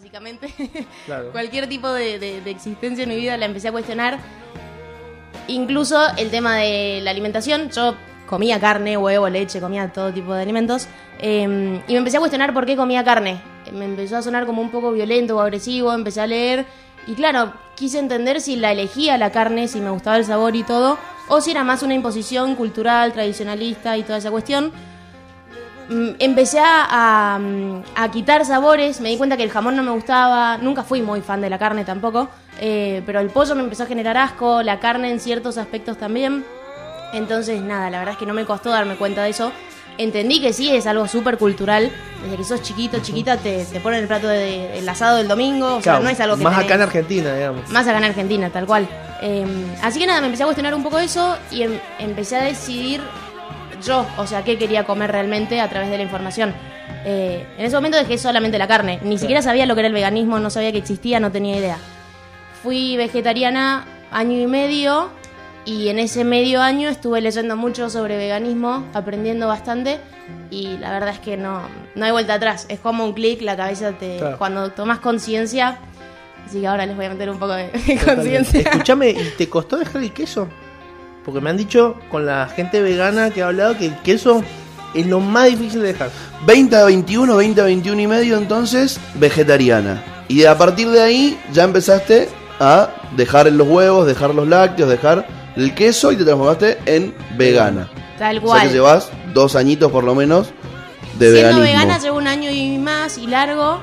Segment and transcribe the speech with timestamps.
[0.00, 0.48] básicamente.
[1.06, 1.30] Claro.
[1.32, 4.18] Cualquier tipo de, de- de existencia en mi vida la empecé a cuestionar.
[5.48, 7.70] Incluso el tema de la alimentación.
[7.70, 7.94] Yo
[8.26, 10.86] comía carne, huevo, leche, comía todo tipo de alimentos.
[11.18, 11.42] eh,
[11.86, 13.40] y me empecé a cuestionar por qué comía carne.
[13.72, 15.92] Me empezó a sonar como un poco violento o agresivo.
[15.92, 16.64] Empecé a leer.
[17.06, 20.62] Y claro, quise entender si la elegía la carne, si me gustaba el sabor y
[20.62, 20.98] todo.
[21.28, 24.72] O si era más una imposición cultural, tradicionalista y toda esa cuestión.
[25.90, 27.36] Mm, empecé a,
[27.96, 31.20] a, quitar sabores, me di cuenta que el jamón no me gustaba, nunca fui muy
[31.20, 32.28] fan de la carne tampoco,
[32.60, 36.44] eh, pero el pollo me empezó a generar asco, la carne en ciertos aspectos también.
[37.12, 39.50] Entonces, nada, la verdad es que no me costó darme cuenta de eso.
[39.98, 41.90] Entendí que sí es algo súper cultural.
[42.22, 45.74] Desde que sos chiquito, chiquita, te, te ponen el plato de, el asado del domingo.
[45.76, 47.68] O sea, no es algo que más tenés- acá en Argentina, digamos.
[47.68, 48.86] más acá en Argentina, tal cual.
[49.22, 49.44] Eh,
[49.82, 53.02] así que nada, me empecé a cuestionar un poco eso y em- empecé a decidir
[53.82, 56.54] yo, o sea, qué quería comer realmente a través de la información.
[57.04, 59.94] Eh, en ese momento dejé solamente la carne, ni siquiera sabía lo que era el
[59.94, 61.78] veganismo, no sabía que existía, no tenía idea.
[62.62, 65.08] Fui vegetariana año y medio
[65.64, 69.98] y en ese medio año estuve leyendo mucho sobre veganismo, aprendiendo bastante
[70.50, 71.62] y la verdad es que no,
[71.94, 74.18] no hay vuelta atrás, es como un clic, la cabeza te...
[74.18, 74.38] Claro.
[74.38, 75.78] Cuando tomas conciencia,
[76.46, 78.60] así que ahora les voy a meter un poco de, de conciencia.
[78.60, 80.48] Escúchame, ¿y te costó dejar el queso?
[81.30, 84.42] Porque me han dicho con la gente vegana que ha hablado que el queso
[84.94, 86.10] es lo más difícil de dejar.
[86.44, 90.02] 20 a 21, 20 a 21 y medio, entonces, vegetariana.
[90.26, 95.24] Y a partir de ahí ya empezaste a dejar los huevos, dejar los lácteos, dejar
[95.54, 97.88] el queso y te transformaste en vegana.
[98.18, 98.62] Tal O sea cual.
[98.66, 100.48] que llevas dos añitos por lo menos
[101.16, 101.60] de Siendo veganismo.
[101.60, 103.80] vegana llevo un año y más y largo.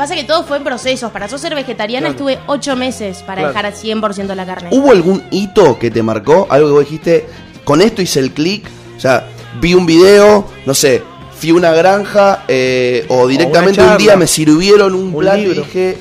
[0.00, 1.12] Pasa que todo fue en procesos.
[1.12, 2.30] Para yo ser vegetariana Claro.
[2.30, 3.48] estuve ocho meses para Claro.
[3.68, 4.70] dejar 100% la carne.
[4.72, 6.46] ¿Hubo algún hito que te marcó?
[6.48, 7.26] Algo que vos dijiste,
[7.64, 8.66] con esto hice el clic.
[8.96, 9.26] O sea,
[9.60, 11.02] vi un video, no sé,
[11.38, 15.52] fui a una granja eh, o directamente un día me sirvieron un, Un plato y
[15.52, 15.98] dije,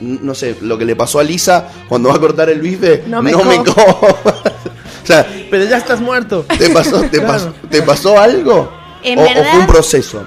[0.00, 3.22] no sé, lo que le pasó a Lisa cuando va a cortar el bife, No
[3.22, 6.44] no me me, co- co- o sea, Pero ya estás muerto.
[6.58, 7.26] ¿te pasó, te Claro.
[7.32, 8.72] pasó, ¿te pasó algo?
[9.04, 10.24] En o, fue un proceso?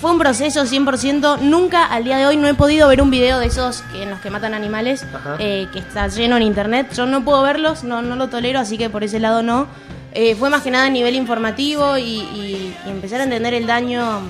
[0.00, 1.40] Fue un proceso 100%.
[1.40, 4.10] Nunca al día de hoy no he podido ver un video de esos que, en
[4.10, 5.04] los que matan animales
[5.40, 6.92] eh, que está lleno en internet.
[6.94, 9.66] Yo no puedo verlos, no, no lo tolero, así que por ese lado no.
[10.12, 13.66] Eh, fue más que nada a nivel informativo y, y- y empezar a entender el
[13.66, 14.20] daño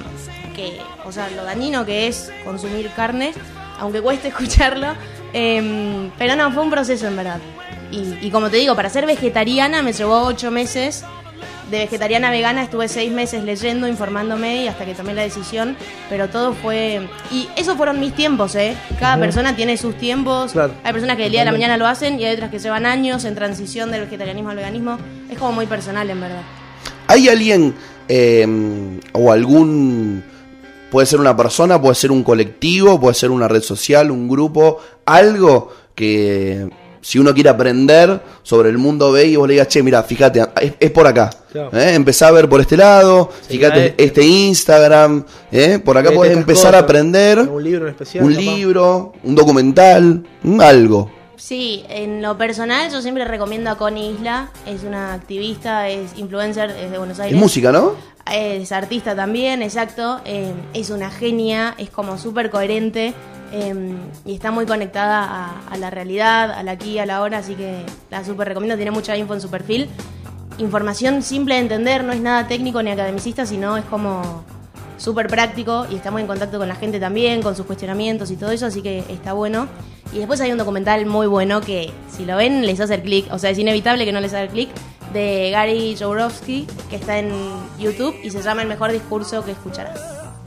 [0.57, 3.33] que, o sea, lo dañino que es consumir carne,
[3.79, 4.89] aunque cueste escucharlo.
[5.35, 7.39] Em, pero no, fue un proceso en verdad.
[7.91, 11.05] Y, y como te digo, para ser vegetariana me llevó ocho meses.
[11.71, 15.77] De vegetariana a vegana estuve seis meses leyendo, informándome y hasta que tomé la decisión.
[16.09, 17.07] Pero todo fue.
[17.31, 18.75] Y esos fueron mis tiempos, ¿eh?
[18.99, 20.53] Cada persona tiene sus tiempos.
[20.53, 20.73] Claro.
[20.83, 22.87] Hay personas que del día de la mañana lo hacen y hay otras que llevan
[22.87, 24.99] años en transición del vegetarianismo al veganismo.
[25.31, 26.43] Es como muy personal, en verdad.
[27.07, 27.75] ¿Hay alguien
[28.09, 28.47] eh,
[29.13, 30.25] o algún...
[30.91, 34.81] Puede ser una persona, puede ser un colectivo, puede ser una red social, un grupo,
[35.05, 36.67] algo que
[37.01, 40.41] si uno quiere aprender sobre el mundo ve y vos le digas, che, mira, fíjate,
[40.61, 41.31] es, es por acá.
[41.53, 41.71] Claro.
[41.79, 41.95] ¿eh?
[41.95, 45.79] Empezá a ver por este lado, Sí, fíjate este Instagram, ¿eh?
[45.83, 48.25] por acá Vete podés empezar a aprender Un libro en especial.
[48.25, 48.43] un capaz.
[48.45, 50.25] libro, un documental,
[50.61, 51.11] algo.
[51.37, 54.51] Sí, en lo personal yo siempre recomiendo a Connie Isla.
[54.67, 57.39] Es una activista, es influencer, es de Buenos Es Aires.
[57.41, 57.93] música, ¿no?
[58.31, 60.21] Es artista también, exacto.
[60.27, 63.15] Eh, es una genia, es como súper coherente
[63.53, 63.95] eh,
[64.25, 67.55] y está muy conectada a, a la realidad, al aquí y a la hora, así
[67.55, 68.77] que la súper recomiendo.
[68.77, 69.89] Tiene mucha info en su perfil.
[70.59, 74.45] Información simple de entender, no es nada técnico ni academicista, sino es como
[74.99, 78.37] súper práctico y está muy en contacto con la gente también, con sus cuestionamientos y
[78.37, 79.69] todo eso, así que está bueno.
[80.13, 83.33] Y después hay un documental muy bueno que si lo ven les hace el clic,
[83.33, 84.69] o sea, es inevitable que no les haga el clic,
[85.13, 87.31] de Gary Jourowski, que está en
[87.79, 90.01] YouTube y se llama El mejor discurso que escucharás.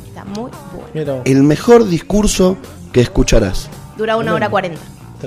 [0.07, 0.51] Está muy
[0.93, 1.21] bueno.
[1.25, 2.57] El mejor discurso
[2.91, 3.69] que escucharás.
[3.97, 4.79] Dura una hora cuarenta.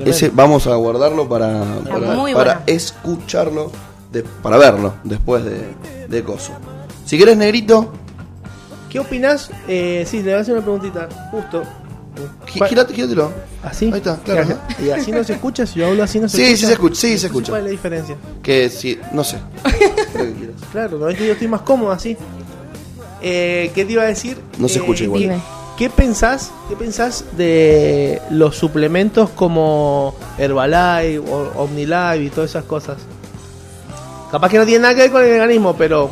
[0.05, 2.63] Ese vamos a guardarlo para, Está para, muy para bueno.
[2.67, 3.71] escucharlo,
[4.13, 5.69] de- para verlo después de,
[6.09, 6.53] de Coso.
[7.05, 7.93] Si querés, negrito,
[8.91, 9.50] ¿Qué opinas?
[9.67, 11.09] Eh, sí, le voy a hacer una preguntita.
[11.33, 11.62] Justo.
[12.47, 13.33] gi- ¿Cuál- girate, gíratelo.
[13.65, 13.87] ¿Así?
[13.87, 14.56] Ahí está, claro.
[14.85, 16.56] Y así no se escucha, si yo hablo así no se Sí, escucha.
[16.61, 17.50] sí se escucha, sí, se escucha.
[17.50, 18.17] ¿Cuál es la diferencia?
[18.41, 19.38] Que si, no sé.
[20.15, 20.56] Lo que quieras.
[20.71, 22.17] Claro, no es que yo estoy más cómodo así.
[23.21, 24.38] Eh, ¿Qué te iba a decir?
[24.59, 25.23] No se Eh, escucha igual.
[25.23, 25.41] Dime.
[25.76, 32.99] ¿Qué pensás, ¿Qué pensás de los suplementos como Herbalife o OmniLife y todas esas cosas?
[34.31, 36.11] Capaz que no tiene nada que ver con el veganismo, pero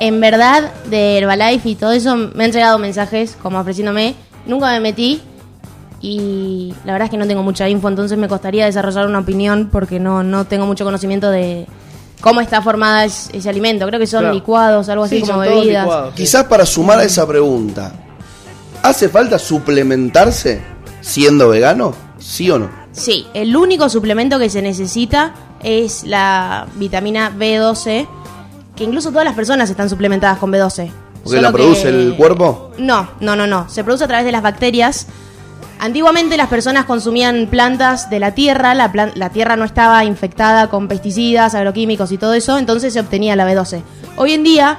[0.00, 4.14] En verdad, de Herbalife y todo eso, me han llegado mensajes como ofreciéndome.
[4.46, 5.20] Nunca me metí
[6.00, 9.68] y la verdad es que no tengo mucha info, entonces me costaría desarrollar una opinión
[9.70, 11.66] porque no, no tengo mucho conocimiento de
[12.22, 13.86] cómo está formada es- ese alimento.
[13.86, 14.34] Creo que son Claro.
[14.34, 15.84] licuados, algo así Sí, como bebidas.
[15.84, 16.14] licuados.
[16.14, 17.92] Quizás para sumar a esa pregunta,
[18.88, 20.60] ¿hace falta suplementarse
[21.00, 21.94] siendo vegano?
[22.18, 22.70] ¿Sí o no?
[22.92, 28.06] Sí, el único suplemento que se necesita es la vitamina B12,
[28.74, 30.90] que incluso todas las personas están suplementadas con B12.
[31.24, 32.70] ¿Porque la produce que- el cuerpo?
[32.78, 33.68] No, no, no, no.
[33.68, 35.06] Se produce a través de las bacterias.
[35.78, 40.70] Antiguamente las personas consumían plantas de la tierra, la, plan- la tierra no estaba infectada
[40.70, 43.82] con pesticidas, agroquímicos y todo eso, entonces se obtenía la B12.
[44.16, 44.78] Hoy en día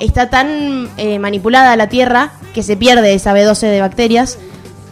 [0.00, 4.38] está tan eh, manipulada la tierra que se pierde esa B12 de bacterias.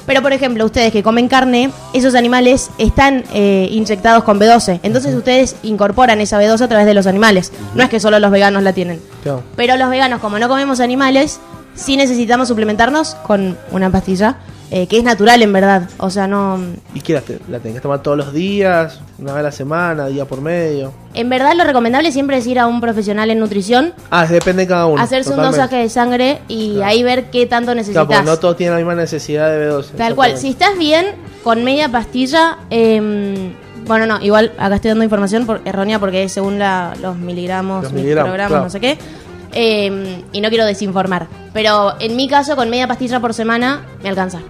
[0.07, 4.81] Pero por ejemplo, ustedes que comen carne, esos animales están eh, inyectados con B12.
[4.85, 7.53] Entonces ustedes incorporan esa B12 a través de los animales.
[7.75, 9.01] No es que solo los veganos la tienen.
[9.23, 9.43] Claro.
[9.57, 11.41] Pero los veganos, como no comemos animales,
[11.75, 14.37] sí necesitamos suplementarnos con una pastilla
[14.71, 15.89] eh, que es natural en verdad.
[15.99, 16.59] O sea, no.
[16.95, 19.01] ¿Y qué la, te- la tenés que tomar todos los días?
[19.19, 20.07] ¿Una vez a la semana?
[20.07, 20.93] ¿Día por medio?
[21.15, 24.69] En verdad, lo recomendable siempre es ir a un profesional en nutrición, Ah, depende de
[24.69, 25.01] cada uno.
[25.03, 25.61] hacerse un totalmente.
[25.63, 28.07] dosaje de sangre y ahí ver qué tanto Claro, necesitas.
[28.07, 29.91] porque no todos tienen la misma necesidad de B12.
[29.97, 30.37] Tal cual.
[30.37, 31.07] Si estás bien
[31.43, 33.53] con media pastilla, em,
[33.87, 37.85] bueno, no, igual acá estoy dando información por- errónea porque es según la- los miligramos,
[37.85, 38.65] Los miligramos, microgramos, claro.
[38.65, 38.99] no sé qué.
[39.53, 41.29] Em, y no quiero desinformar.
[41.53, 44.41] Pero en mi caso, con media pastilla por semana, me alcanza.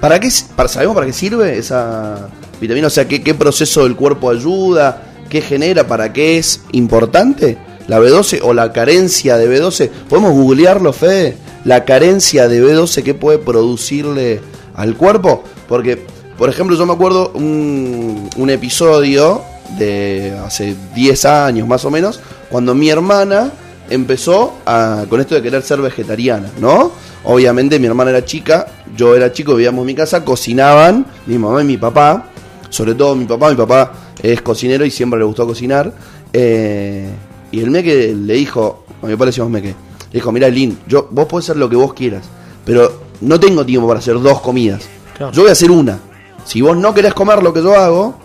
[0.00, 2.28] ¿Para qué, para, ¿Sabemos para qué sirve esa
[2.60, 2.86] vitamina?
[2.86, 5.02] O sea, ¿qué, qué proceso del cuerpo ayuda?
[5.28, 5.86] ¿Qué genera?
[5.86, 7.58] ¿Para qué es importante?
[7.86, 9.90] ¿La B12 o la carencia de B12?
[10.08, 11.36] ¿Podemos googlearlo, Fede?
[11.64, 14.40] ¿La carencia de B12 qué puede producirle
[14.74, 15.44] al cuerpo?
[15.68, 16.04] Porque,
[16.38, 19.42] por ejemplo, yo me acuerdo un, un episodio
[19.78, 23.52] de hace 10 años más o menos, cuando mi hermana
[23.90, 26.92] empezó a- con esto de querer ser vegetariana, ¿no?
[27.24, 28.66] Obviamente mi hermana era chica,
[28.96, 32.26] yo era chico, vivíamos en mi casa, cocinaban mi mamá y mi papá,
[32.68, 33.92] sobre todo mi papá, mi papá
[34.22, 35.92] es cocinero y siempre le gustó cocinar,
[36.32, 37.08] eh,
[37.52, 39.74] y el meque le dijo, a mi papá le decíamos meque, le
[40.12, 42.24] dijo, mira Lin, yo, vos podés hacer lo que vos quieras,
[42.64, 44.82] pero no tengo tiempo para hacer dos comidas,
[45.16, 45.32] Claro.
[45.32, 45.98] yo voy a hacer una,
[46.44, 48.16] si vos no querés comer lo que yo hago,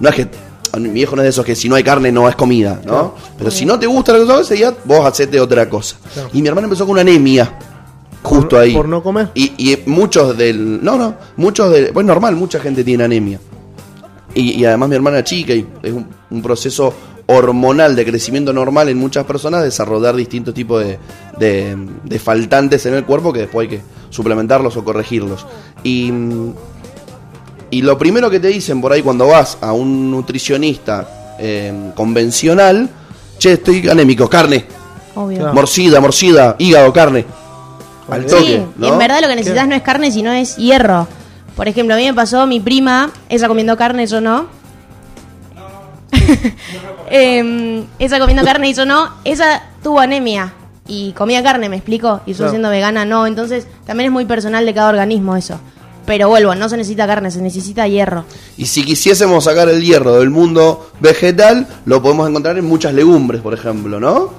[0.00, 0.28] no es que
[0.78, 3.14] mi viejo no es de esos que si no hay carne no es comida, ¿no?
[3.38, 5.96] Pero si no te gusta lo que ese día, vos hacete otra cosa.
[6.32, 7.58] Y mi hermana empezó con una anemia,
[8.22, 8.74] justo Por- ahí.
[8.74, 9.30] por no comer.
[9.34, 10.82] Y, y muchos del.
[10.84, 11.92] No, no, muchos del.
[11.92, 13.40] Pues normal, mucha gente tiene anemia.
[14.34, 16.92] Y, y además mi hermana chica y es un, un proceso
[17.26, 20.98] hormonal de crecimiento normal en muchas personas desarrollar distintos tipos de,
[21.38, 25.46] de- de faltantes en el cuerpo que después hay que suplementarlos o corregirlos.
[25.82, 26.52] Y, mm,
[27.70, 32.88] y lo primero que te dicen por ahí cuando vas a un nutricionista eh, convencional,
[33.38, 34.64] che, estoy anémico, carne,
[35.14, 35.52] Obvio.
[35.52, 37.24] Morcida, morcida, hígado, carne.
[38.10, 38.86] Al Sí, toque, Sí, ¿no?
[38.86, 41.06] y en verdad lo que necesitas no es carne, sino es hierro.
[41.56, 44.46] Por ejemplo, a mí me pasó mi prima, ella comiendo carne, yo no.
[47.10, 49.08] Em, ella comiendo carne y yo no.
[49.24, 50.52] Ella tuvo anemia
[50.86, 52.20] y comía carne, me explico.
[52.26, 52.50] Y yo Claro.
[52.50, 53.26] siendo vegana no.
[53.26, 55.58] Entonces también es muy personal de cada organismo eso.
[56.08, 58.24] Pero vuelvo, no se necesita carne, se necesita hierro.
[58.56, 63.40] Y si quisiésemos sacar el hierro del mundo vegetal, lo podemos encontrar en muchas legumbres,
[63.42, 64.30] por ejemplo, ¿no?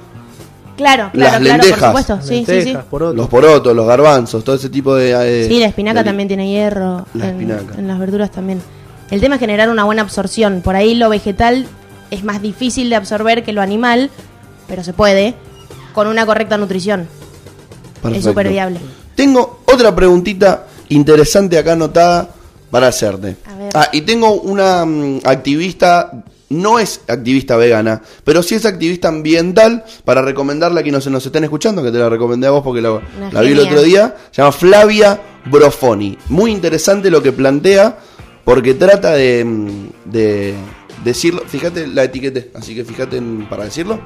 [0.76, 1.78] Claro, claro, Las claro, lentejas.
[1.92, 2.18] por supuesto.
[2.22, 2.52] Sí, sí, sí.
[2.52, 3.16] Lentejas, porotos.
[3.16, 5.12] Los porotos, los garbanzos, todo ese tipo de...
[5.44, 7.06] eh, Sí, la espinaca de- también tiene hierro.
[7.14, 7.78] La en, espinaca.
[7.78, 8.60] en las verduras también.
[9.10, 10.62] El tema es generar una buena absorción.
[10.64, 11.66] Por ahí lo vegetal
[12.10, 14.10] es más difícil de absorber que lo animal,
[14.68, 15.34] pero se puede,
[15.94, 17.06] con una correcta nutrición.
[18.02, 18.18] Perfecto.
[18.18, 18.80] Es súper viable.
[19.14, 22.28] Tengo otra preguntita interesante acá anotada
[22.70, 23.36] para hacerte.
[23.46, 23.70] A ver.
[23.74, 26.12] Ah, y tengo una mm, activista,
[26.50, 31.44] no es activista vegana, pero sí es activista ambiental para recomendarla a quienes nos estén
[31.44, 32.98] escuchando, que te la recomendé a vos porque la,
[33.42, 34.14] vi el otro día.
[34.30, 36.16] Se llama Flavia Brofoni.
[36.28, 37.98] Muy interesante lo que plantea
[38.44, 40.54] porque trata de, mm, de
[41.04, 41.42] decirlo.
[41.46, 44.00] Fíjate la etiqueta, así que fíjate en- para decirlo.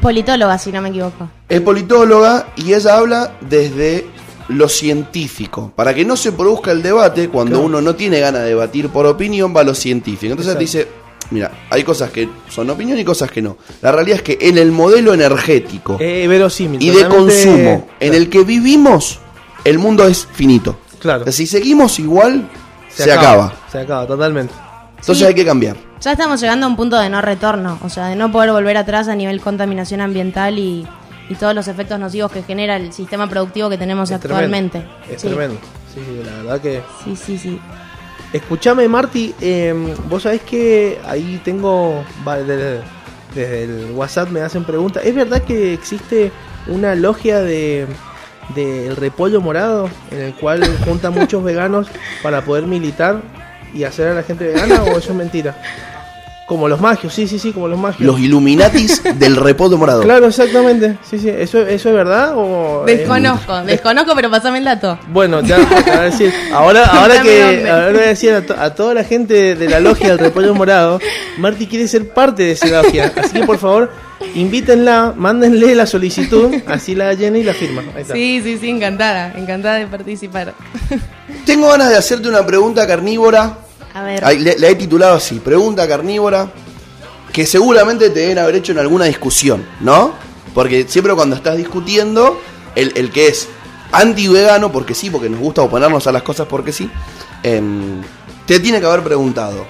[0.00, 1.28] Politóloga, si no me equivoco.
[1.48, 4.06] Es politóloga y ella habla desde
[4.48, 5.72] lo científico.
[5.74, 7.66] Para que no se produzca el debate, cuando Claro.
[7.66, 10.32] uno no tiene ganas de debatir por opinión, va a lo científico.
[10.32, 10.88] Entonces dice,
[11.30, 13.56] mira, hay cosas que son opinión y cosas que no.
[13.80, 16.82] La realidad es que en el modelo energético Eh, verosímil.
[16.82, 19.18] y de consumo en el que vivimos,
[19.64, 20.78] el mundo es finito.
[21.00, 21.30] Claro.
[21.32, 22.48] Si seguimos igual,
[22.88, 23.52] se, acaba.
[23.70, 24.54] Se acaba, totalmente.
[25.00, 25.24] Entonces Sí.
[25.24, 25.76] hay que cambiar.
[26.00, 28.76] Ya estamos llegando a un punto de no retorno, o sea, de no poder volver
[28.76, 30.86] atrás a nivel contaminación ambiental y,
[31.28, 34.80] y todos los efectos nocivos que genera el sistema productivo que tenemos Es actualmente.
[34.80, 35.12] tremendo.
[35.14, 35.28] Es Sí.
[35.28, 35.58] tremendo.
[35.94, 36.82] Sí, la verdad que.
[37.04, 37.60] Sí, sí, sí.
[38.32, 42.02] Escuchame, Marty, eh, vos sabés que ahí tengo.
[42.24, 42.80] Desde,
[43.34, 45.04] desde el WhatsApp me hacen preguntas.
[45.04, 46.32] ¿Es verdad que existe
[46.66, 47.86] una logia de
[48.54, 51.86] del repollo morado en el cual juntan muchos veganos
[52.22, 53.22] para poder militar
[53.72, 55.56] y hacer a la gente vegana o eso es mentira?
[56.52, 58.02] Como los magios, sí, sí, sí, como los magios.
[58.02, 60.02] Los Illuminatis del repoto morado.
[60.02, 60.98] Claro, exactamente.
[61.08, 61.30] Sí, sí.
[61.30, 62.84] ¿Eso, eso es verdad o...?
[62.86, 64.98] eh, Desconozco, desconozco, pero pasame el dato.
[65.08, 68.92] Bueno, ya, a decir, ahora, ahora que ahora voy a decir a, to- a toda
[68.92, 70.98] la gente de la logia del repollo morado,
[71.38, 73.90] Marty quiere ser parte de esa logia, así que por favor
[74.34, 77.82] invítenla, mándenle la solicitud, así la llena y la firma.
[77.94, 78.12] Ahí está.
[78.14, 80.52] Sí, sí, sí, encantada, encantada de participar.
[81.46, 83.56] Tengo ganas de hacerte una pregunta carnívora.
[83.94, 84.40] A ver.
[84.40, 86.50] Le, le he titulado así, pregunta carnívora,
[87.32, 90.12] que seguramente te deben haber hecho en alguna discusión, ¿no?
[90.54, 92.38] Porque siempre cuando estás discutiendo,
[92.74, 93.48] el, el que es
[93.90, 96.90] anti-vegano, porque sí, porque nos gusta oponernos a las cosas porque sí,
[97.42, 98.02] em,
[98.46, 99.66] te tiene que haber preguntado,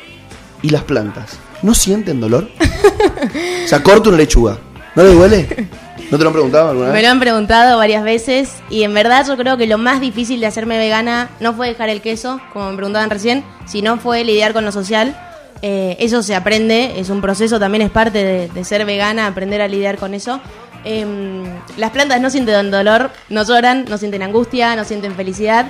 [0.62, 1.38] ¿y las plantas?
[1.62, 2.48] ¿No sienten dolor?
[3.64, 4.58] o sea, corta una lechuga,
[4.94, 5.68] ¿no le duele?
[6.12, 9.26] ¿No te lo han preguntado alguna Me lo han preguntado varias veces y en verdad
[9.26, 12.70] yo creo que lo más difícil de hacerme vegana no fue dejar el queso, como
[12.70, 15.16] me preguntaban recién, sino fue lidiar con lo social.
[15.62, 19.62] Eh, eso se aprende, es un proceso, también es parte de, de ser vegana, aprender
[19.62, 20.38] a lidiar con eso.
[20.84, 21.44] Em,
[21.78, 25.64] las plantas no sienten dolor, no lloran, no sienten angustia, no sienten felicidad,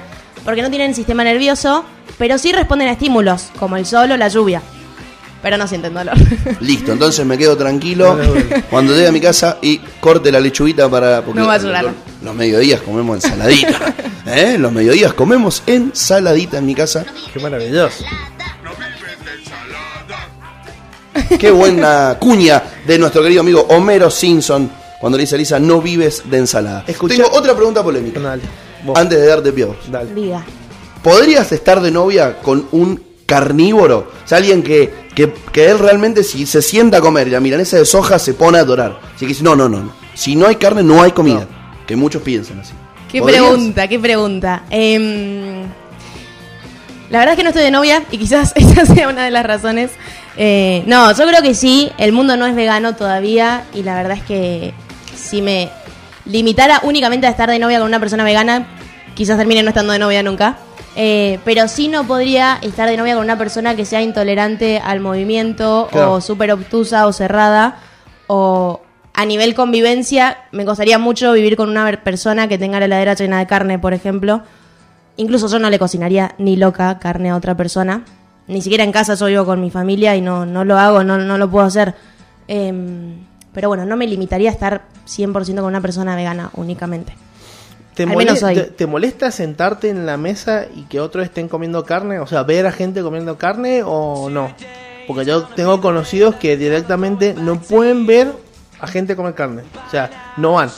[0.45, 1.85] porque no tienen sistema nervioso,
[2.19, 4.61] pero sí responden a estímulos, como el sol o la lluvia,
[5.43, 6.15] pero no sienten dolor.
[6.61, 8.17] Listo, entonces me quedo tranquilo
[8.71, 11.23] cuando llegue a mi casa y corte la lechuguita para...
[11.23, 11.85] porque No va a llorar.
[11.85, 13.95] Los, los mediodías comemos ensaladita.
[14.27, 14.57] ¿eh?
[14.59, 17.05] Los mediodías comemos ensaladita en mi casa.
[17.33, 18.05] Qué maravilloso.
[21.39, 24.71] Qué buena cuña de nuestro querido amigo Homero Simpson
[25.03, 26.85] cuando le dice a Lisa, no vives de ensalada.
[26.85, 28.21] Tengo otra pregunta polémica.
[28.21, 28.43] Dale,
[28.85, 29.77] vos, Antes de darte pie a vos.
[29.91, 30.15] dale.
[30.15, 30.45] Diga.
[31.03, 34.13] ¿Podrías estar de novia con un carnívoro?
[34.25, 37.77] O sea, alguien que, que, que él realmente si se sienta a comer la milanesa
[37.77, 38.99] de soja se pone a adorar.
[39.15, 39.81] Así que dice, no, no, no.
[39.81, 39.93] no.
[40.15, 41.47] Si no hay carne, no hay comida.
[41.87, 42.73] Que muchos piensan así.
[43.11, 43.43] Qué ¿Podrías?
[43.43, 44.63] pregunta, qué pregunta.
[44.71, 45.63] Em,
[47.11, 49.45] la verdad es que no estoy de novia y quizás esa sea una de las
[49.45, 49.91] razones.
[50.37, 54.17] Eh, no, yo creo que sí, el mundo no es vegano todavía y la verdad
[54.17, 54.73] es que
[55.15, 55.71] si me
[56.25, 58.67] limitara únicamente a estar de novia con una persona vegana,
[59.15, 60.57] quizás termine no estando de novia nunca.
[60.95, 65.01] Eh, pero sí no podría estar de novia con una persona que sea intolerante al
[65.01, 66.15] movimiento Claro.
[66.15, 67.77] o súper obtusa o cerrada
[68.27, 68.83] o
[69.15, 73.39] a nivel convivencia me costaría mucho vivir con una persona que tenga la heladera llena
[73.39, 74.43] de carne, por ejemplo.
[75.17, 78.03] Incluso yo no le cocinaría ni loca carne a otra persona.
[78.49, 81.19] Ni siquiera en casa yo vivo con mi familia y no, no lo hago, no,
[81.19, 81.95] no lo puedo hacer.
[82.49, 83.17] Em,
[83.53, 87.15] pero bueno, no me limitaría a estar 100% con una persona vegana únicamente.
[87.95, 88.55] ¿Te, Al mole- menos hoy.
[88.55, 92.19] te- te molesta sentarte en la mesa y que otros estén comiendo carne?
[92.21, 94.51] O sea, ver a gente comiendo carne o no?
[95.07, 98.33] Porque yo tengo conocidos que directamente no pueden ver
[98.81, 99.63] a gente comer carne.
[99.87, 100.71] O sea, no van.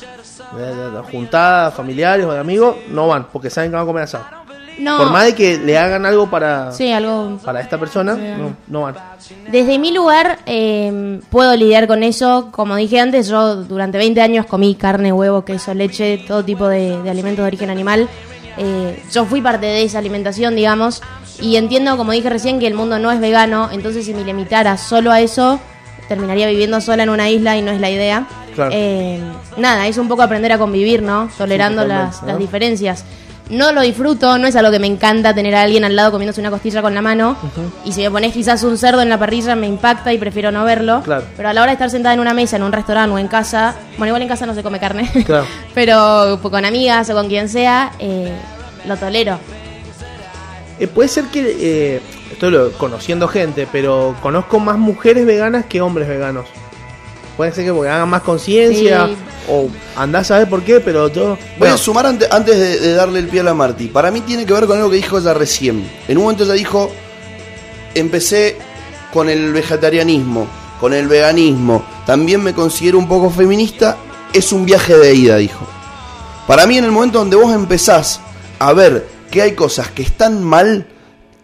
[0.59, 4.25] Eh, Juntadas, familiares o de amigos, no van porque saben que van a comer asado.
[4.78, 8.57] No, Por más de que le hagan algo para, sí, algo para esta persona, no,
[8.66, 8.97] no van.
[9.50, 12.49] Desde mi lugar eh, puedo lidiar con eso.
[12.50, 17.00] Como dije antes, yo durante 20 años comí carne, huevo, queso, leche, todo tipo de,
[17.02, 18.09] de alimentos de origen animal.
[18.57, 21.02] Eh, yo fui parte de esa alimentación, digamos,
[21.40, 24.76] y entiendo, como dije recién, que el mundo no es vegano, entonces si me limitara
[24.76, 25.59] solo a eso,
[26.09, 28.26] terminaría viviendo sola en una isla y no es la idea.
[28.54, 28.71] Claro.
[28.73, 29.21] Eh,
[29.57, 31.28] nada, es un poco aprender a convivir, ¿no?
[31.37, 32.28] Tolerando las, ¿no?
[32.28, 33.04] las diferencias.
[33.50, 36.40] No lo disfruto, no es algo que me encanta tener a alguien al lado comiéndose
[36.40, 37.36] una costilla con la mano.
[37.84, 40.64] Y si me pones quizás un cerdo en la parrilla me impacta y prefiero no
[40.64, 41.02] verlo.
[41.02, 41.24] Claro.
[41.36, 43.28] Pero a la hora de estar sentada en una mesa, en un restaurante o en
[43.28, 45.10] casa, bueno, igual en casa no se come carne.
[45.24, 45.46] Claro.
[45.74, 48.32] Pero con amigas o con quien sea, eh,
[48.86, 49.38] lo tolero.
[50.78, 51.56] Eh, puede ser que,
[51.96, 52.00] eh,
[52.32, 56.46] estoy conociendo gente, pero conozco más mujeres veganas que hombres veganos.
[57.36, 59.16] Puede ser que porque hagan más conciencia Sí.
[59.50, 61.30] o andás a ver por qué, pero yo...
[61.30, 63.86] Voy bueno, a sumar ante- antes de, de darle el pie a la Marti.
[63.88, 65.84] Para mí tiene que ver con algo que dijo ella recién.
[66.06, 66.90] En un momento ella dijo,
[67.94, 68.56] empecé
[69.12, 70.46] con el vegetarianismo,
[70.80, 73.96] con el veganismo, también me considero un poco feminista,
[74.32, 75.66] es un viaje de ida, dijo.
[76.46, 78.20] Para mí en el momento donde vos empezás
[78.58, 80.86] a ver que hay cosas que están mal,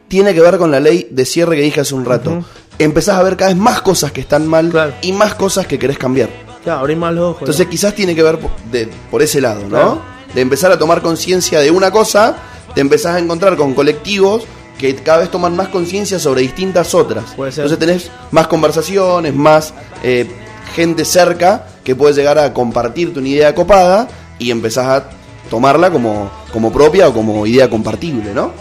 [0.09, 2.45] tiene que ver con la ley de cierre que dije hace un rato.
[2.81, 4.93] Empezás a ver cada vez más cosas que están mal Claro.
[5.03, 6.29] y más cosas que querés cambiar.
[6.65, 7.41] ya, abrís más los ojos.
[7.43, 8.39] Entonces quizás tiene que ver
[8.71, 9.69] de- por ese lado, ¿no?
[9.69, 10.03] Claro.
[10.35, 12.37] De empezar a tomar conciencia de una cosa,
[12.75, 14.43] te empezás a encontrar con colectivos
[14.79, 17.25] que cada vez toman más conciencia sobre distintas otras.
[17.37, 17.65] Puede ser.
[17.65, 19.73] Entonces tenés más conversaciones, más
[20.03, 20.27] eh,
[20.75, 24.07] gente cerca que puede llegar a compartirte una idea copada
[24.39, 25.05] y empezás a
[25.49, 28.53] tomarla como, como propia o como idea compartible, ¿no?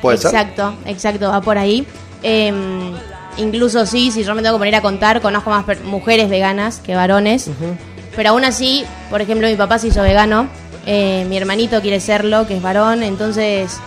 [0.00, 0.30] Puede ser.
[0.30, 1.84] exacto, exacto, va por ahí.
[2.22, 2.52] Eh,
[3.38, 6.94] incluso sí, si yo me tengo que poner a contar, conozco más mujeres veganas que
[6.94, 7.50] varones.
[8.16, 10.48] Pero aún así, por ejemplo, mi papá se hizo vegano,
[10.86, 13.78] eh, mi hermanito quiere serlo, que es varón, entonces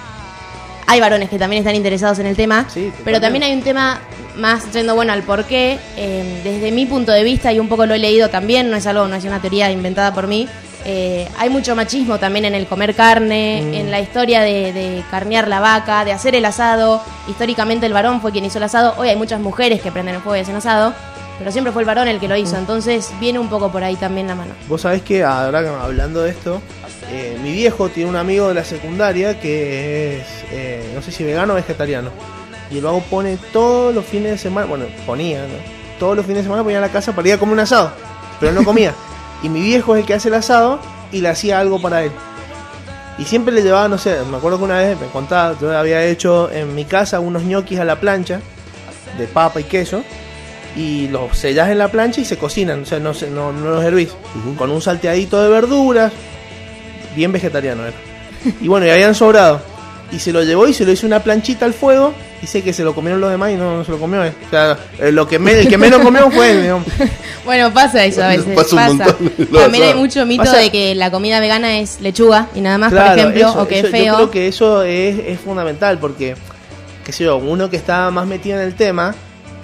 [0.87, 3.99] hay varones que también están interesados en el tema, Sí, pero también hay un tema
[4.37, 7.85] más yendo bueno al por qué, eh, desde mi punto de vista, y un poco
[7.85, 10.47] lo he leído también, no es algo, no es una teoría inventada por mí,
[10.85, 13.73] eh, hay mucho machismo también en el comer carne, Mm.
[13.73, 17.01] en la historia de, de carnear la vaca, de hacer el asado.
[17.27, 18.93] Históricamente el varón fue quien hizo el asado.
[18.97, 20.93] Hoy hay muchas mujeres que prenden el fuego y hacen asado,
[21.37, 22.57] pero siempre fue el varón el que lo hizo.
[22.57, 24.53] Entonces viene un poco por ahí también la mano.
[24.67, 26.61] Vos sabés que ahora hablando de esto,
[27.11, 31.23] eh, mi viejo tiene un amigo de la secundaria que es, eh, no sé si
[31.23, 32.09] vegano o vegetariano.
[32.71, 35.55] Y el vago pone todos los fines de semana, bueno, ponía, ¿no?
[35.99, 37.91] Todos los fines de semana ponía a la casa para ir a comer un asado,
[38.39, 38.93] pero no comía.
[39.43, 40.79] y mi viejo es el que hace el asado
[41.11, 42.11] y le hacía algo para él.
[43.17, 46.03] Y siempre le llevaba, no sé, me acuerdo que una vez me contaba, yo había
[46.05, 48.41] hecho en mi casa unos ñoquis a la plancha
[49.17, 50.03] de papa y queso
[50.75, 53.83] y los sellás en la plancha y se cocinan, o sea, no, no, no los
[53.83, 54.09] hervís.
[54.57, 56.11] Con un salteadito de verduras,
[57.15, 57.97] bien vegetariano era.
[58.61, 59.61] Y bueno, y habían sobrado.
[60.11, 62.13] Y se lo llevó y se lo hizo una planchita al fuego.
[62.41, 64.33] Dice que se lo comieron los demás y no, no se lo comió él.
[64.45, 66.85] O sea, eh, lo que me- el que menos comió fue él, digamos.
[67.45, 68.53] Bueno, pasa eso a veces.
[68.55, 69.15] Pasa un montón.
[69.51, 72.77] Lo También hay mucho mito Pasa- de que la comida vegana es lechuga y nada
[72.77, 74.05] más, Claro, por ejemplo, eso- o que eso- es feo.
[74.05, 76.35] Yo creo que eso es, es fundamental porque,
[77.03, 79.15] qué sé yo, uno que está más metido en el tema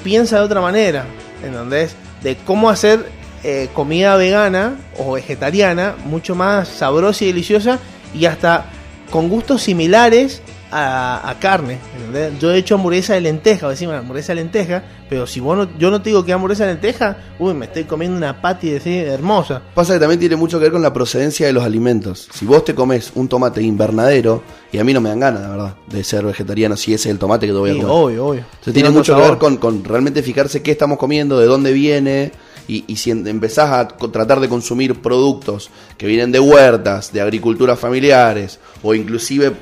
[0.04, 1.06] piensa de otra manera,
[1.44, 1.96] ¿entendés?
[2.24, 3.06] De cómo hacer
[3.44, 7.78] eh, comida vegana o vegetariana mucho más sabrosa y deliciosa
[8.16, 8.66] y hasta
[9.12, 12.38] con gustos similares a, a carne, ¿entendés?
[12.40, 15.90] Yo he hecho hamburguesa de lenteja, decimos hamburguesa de lenteja, pero si vos no, yo
[15.90, 19.62] no te digo que hamburguesa de lenteja, uy, me estoy comiendo una patty de hermosa.
[19.74, 22.28] Pasa que también tiene mucho que ver con la procedencia de los alimentos.
[22.34, 25.50] Si vos te comes un tomate invernadero, y a mí no me dan ganas, la
[25.50, 27.96] verdad, de ser vegetariano si ese es el tomate que te voy a Sí, comer.
[27.96, 28.44] obvio, obvio.
[28.62, 32.34] Se tiene mucho que ver con realmente fijarse qué estamos comiendo, de dónde viene,
[32.68, 37.80] y, y si empezás a tratar de consumir productos que vienen de huertas, de agriculturas
[37.80, 39.54] familiares, o inclusive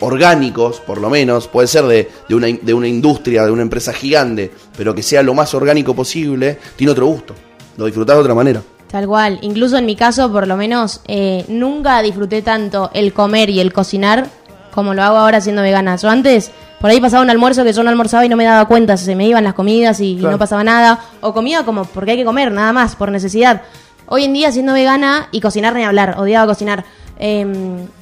[0.00, 3.92] orgánicos, por lo menos, puede ser de, de una, de una industria, de una empresa
[3.92, 7.34] gigante, pero que sea lo más orgánico posible, tiene otro gusto.
[7.76, 8.62] Lo disfrutás de otra manera.
[8.90, 9.38] Tal cual.
[9.42, 13.72] Incluso en mi caso, por lo menos, eh, nunca disfruté tanto el comer y el
[13.72, 14.28] cocinar
[14.72, 15.96] como lo hago ahora siendo vegana.
[15.96, 18.66] Yo antes, por ahí pasaba un almuerzo que yo no almorzaba y no me daba
[18.66, 20.32] cuenta, se me iban las comidas y, Claro.
[20.32, 21.00] no pasaba nada.
[21.20, 23.62] O comía como porque hay que comer, nada más, por necesidad.
[24.06, 26.84] Hoy en día, siendo vegana y cocinar ni hablar, odiaba cocinar.
[27.22, 27.46] Eh,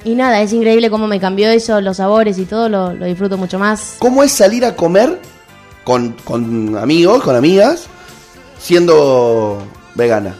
[0.05, 3.37] y nada, es increíble cómo me cambió eso, los sabores y todo, lo, lo disfruto
[3.37, 3.95] mucho más.
[3.99, 5.19] ¿Cómo es salir a comer
[5.83, 7.87] con, con amigos, con amigas,
[8.59, 9.61] siendo
[9.95, 10.35] vegana?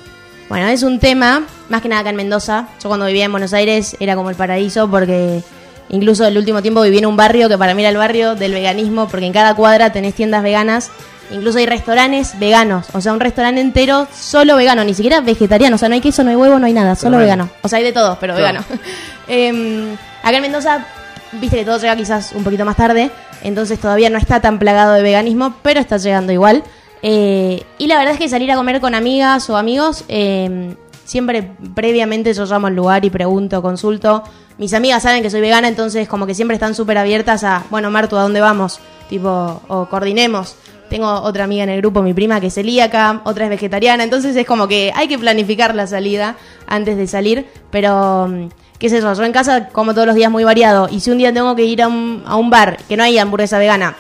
[0.48, 2.68] Bueno, es un tema, más que nada acá en Mendoza.
[2.82, 5.44] Yo cuando vivía en Buenos Aires era como el paraíso porque
[5.90, 8.54] incluso el último tiempo viví en un barrio que para mí era el barrio del
[8.54, 10.92] veganismo porque en cada cuadra tenés tiendas veganas.
[11.32, 15.78] Incluso hay restaurantes veganos, o sea, un restaurante entero solo vegano, ni siquiera vegetariano, o
[15.78, 17.48] sea, no hay queso, no hay huevo, no hay nada, solo vegano.
[17.62, 18.62] O sea, hay de todo, pero Claro.
[18.68, 18.82] vegano.
[19.28, 20.88] Em, acá en Mendoza,
[21.34, 23.12] viste que todo llega quizás un poquito más tarde,
[23.44, 26.64] entonces todavía no está tan plagado de veganismo, pero está llegando igual.
[27.04, 30.74] Eh, y la verdad es que salir a comer con amigas o amigos, eh,
[31.06, 34.24] siempre previamente yo llamo al lugar y pregunto, consulto.
[34.60, 37.90] Mis amigas saben que soy vegana, entonces como que siempre están súper abiertas a, bueno,
[37.90, 38.82] Martu, ¿a dónde vamos?
[39.10, 40.58] Tipo, o coordinemos.
[40.90, 44.36] Tengo otra amiga en el grupo, mi prima, que es celíaca, otra es vegetariana, entonces
[44.36, 46.36] es como que hay que planificar la salida
[46.68, 50.30] antes de salir, pero mm, qué sé yo, yo en casa como todos los días
[50.30, 52.98] muy variado, y si un día tengo que ir a un, a un bar que
[52.98, 53.96] no hay hamburguesa vegana,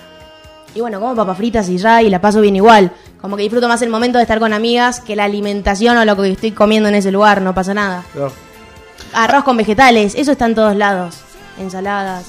[0.75, 2.91] y bueno, como papas fritas y ya, y la paso bien igual.
[3.21, 6.17] Como que disfruto más el momento de estar con amigas que la alimentación o lo
[6.17, 8.03] que estoy comiendo en ese lugar, no pasa nada.
[9.13, 11.15] Arroz con vegetales, eso está en todos lados.
[11.59, 12.25] Ensaladas.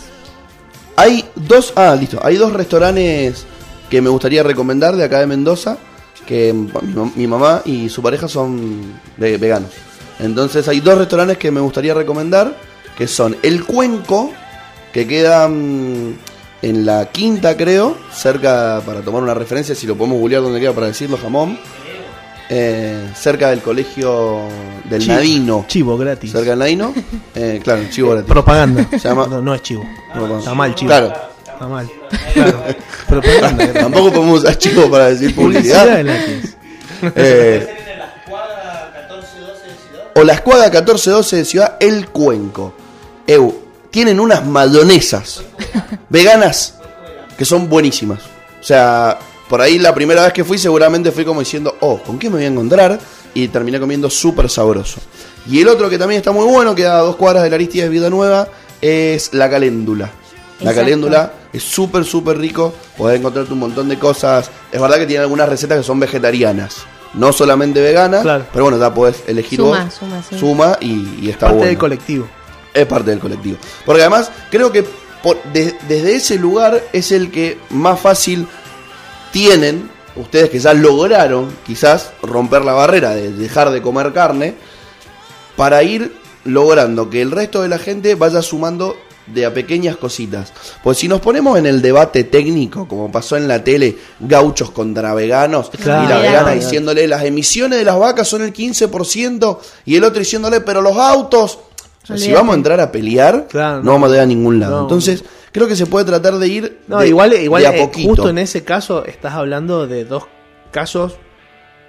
[0.96, 3.46] Hay dos, ah, listo, hay dos restaurantes
[3.88, 5.78] que me gustaría recomendar de acá de Mendoza,
[6.26, 9.70] que mi, mam- mi mamá y su pareja son ve- veganos.
[10.18, 12.54] Entonces hay dos restaurantes que me gustaría recomendar,
[12.96, 14.30] que son El Cuenco,
[14.92, 16.14] que queda mm,
[16.62, 20.72] en la quinta creo, cerca, para tomar una referencia, si lo podemos googlear donde queda
[20.72, 21.59] para decirlo, jamón,
[22.50, 24.48] eh, cerca del colegio
[24.84, 25.14] del Chivo.
[25.14, 25.64] Nadino.
[25.68, 26.32] Chivo gratis.
[26.32, 26.92] Cerca del Nadino,
[27.34, 28.28] eh, claro, chivo gratis.
[28.28, 28.86] Propaganda.
[28.90, 29.84] Se llama- No, no es chivo.
[30.14, 30.88] No, Está mal, chivo.
[30.88, 31.12] Claro.
[31.46, 31.88] Está mal.
[32.34, 32.64] Claro.
[33.08, 33.72] Propaganda.
[33.72, 36.04] Tampoco podemos usar chivo para decir Publicidad.
[37.16, 37.76] Eh,
[40.14, 42.74] o la escuadra 1412 de Ciudad El Cuenco.
[43.26, 43.54] Eu,
[43.90, 45.42] tienen unas mayonesas
[46.08, 46.74] veganas
[47.38, 48.20] que son buenísimas.
[48.60, 49.18] O sea,
[49.50, 52.36] por ahí la primera vez que fui seguramente fui como diciendo, oh, ¿con qué me
[52.36, 52.98] voy a encontrar?
[53.34, 55.00] Y terminé comiendo súper sabroso.
[55.46, 57.84] Y el otro que también está muy bueno, queda a dos cuadras de la Aristides
[57.84, 58.48] de Vida Nueva,
[58.80, 60.06] es la caléndula.
[60.60, 60.80] La Exacto.
[60.80, 62.72] caléndula es súper, súper rico.
[62.96, 64.50] Podés encontrarte un montón de cosas.
[64.70, 66.76] Es verdad que tiene algunas recetas que son vegetarianas.
[67.14, 68.22] No solamente veganas.
[68.22, 68.46] Claro.
[68.52, 69.94] Pero bueno, ya podés elegir Suma, vos.
[69.94, 70.38] suma, sí.
[70.38, 71.68] Suma y, y está Parte bueno.
[71.68, 72.28] del colectivo.
[72.74, 73.56] Es parte del colectivo.
[73.86, 74.84] Porque además, creo que
[75.22, 78.46] por- de- desde ese lugar es el que más fácil
[79.32, 84.54] tienen, ustedes que ya lograron quizás romper la barrera de dejar de comer carne,
[85.56, 90.52] para ir logrando que el resto de la gente vaya sumando de a pequeñas cositas.
[90.82, 95.14] Pues si nos ponemos en el debate técnico, como pasó en la tele, gauchos contra
[95.14, 96.02] veganos, Claro.
[96.04, 96.22] y la Claro.
[96.22, 100.80] vegana diciéndole las emisiones de las vacas son el 15%, y el otro diciéndole, pero
[100.82, 101.58] los autos,
[102.02, 103.92] o sea, si vamos a entrar a pelear, Claro, no no.
[103.92, 104.76] vamos a ir a ningún lado.
[104.78, 104.82] No.
[104.82, 107.80] Entonces, creo que se puede tratar de ir No, de, igual, igual de a eh,
[107.80, 108.08] poquito.
[108.08, 110.24] justo en ese caso estás hablando de dos
[110.70, 111.14] casos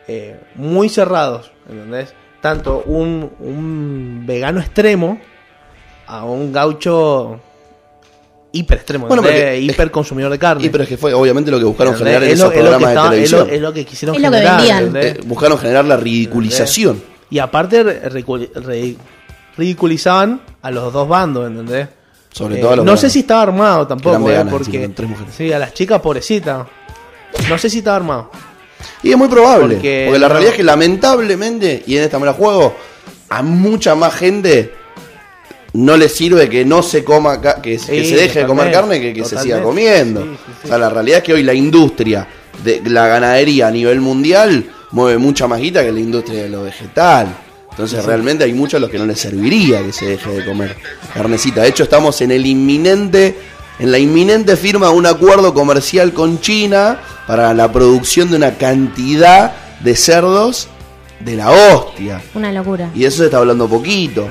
[0.08, 2.14] eh, muy cerrados, ¿entendés?
[2.42, 5.20] Tanto un, un vegano extremo
[6.08, 7.40] a un gaucho
[8.52, 10.66] hiper extremo, Bueno, hiper consumidor de carne.
[10.66, 12.14] Y pero es que fue obviamente lo que buscaron ¿entendés?
[12.20, 13.56] generar en Es lo- esos es lo que programas estaba- de es lo- televisión.
[13.56, 14.98] es lo que quisieron Es lo que generar.
[15.06, 17.02] Eh, buscaron generar la ridiculización.
[17.30, 17.84] Y aparte
[19.58, 21.88] ridiculizaban a los dos bandos, ¿entendés?
[22.32, 25.10] Sobre Eh, todo a los no sé si estaba armado tampoco, eh, porque encima, tres
[25.10, 25.34] mujeres.
[25.36, 26.66] sí, a las chicas pobrecitas.
[27.50, 28.32] No sé si estaba armado.
[29.04, 29.76] Y es muy probable.
[29.76, 32.76] Porque Porque, la no- realidad es que lamentablemente, y en esta me la juego,
[33.30, 34.74] a mucha más gente
[35.74, 39.14] no le sirve que no se coma, que, que se deje de comer carne que,
[39.14, 40.22] que se siga comiendo.
[40.24, 40.60] Sí, sí, sí.
[40.66, 42.28] O sea, la realidad es que hoy la industria
[42.64, 46.64] de la ganadería a nivel mundial mueve mucha más guita que la industria de lo
[46.64, 47.28] vegetal.
[47.72, 50.76] Entonces realmente hay muchos a los que no les serviría que se deje de comer
[51.14, 51.62] carnecita.
[51.62, 53.36] De hecho, estamos en el inminente,
[53.80, 58.56] en la inminente firma de un acuerdo comercial con China para la producción de una
[58.58, 60.68] cantidad de cerdos
[61.22, 62.22] de la hostia.
[62.36, 62.90] Una locura.
[62.94, 64.30] Y de eso se está hablando poquito.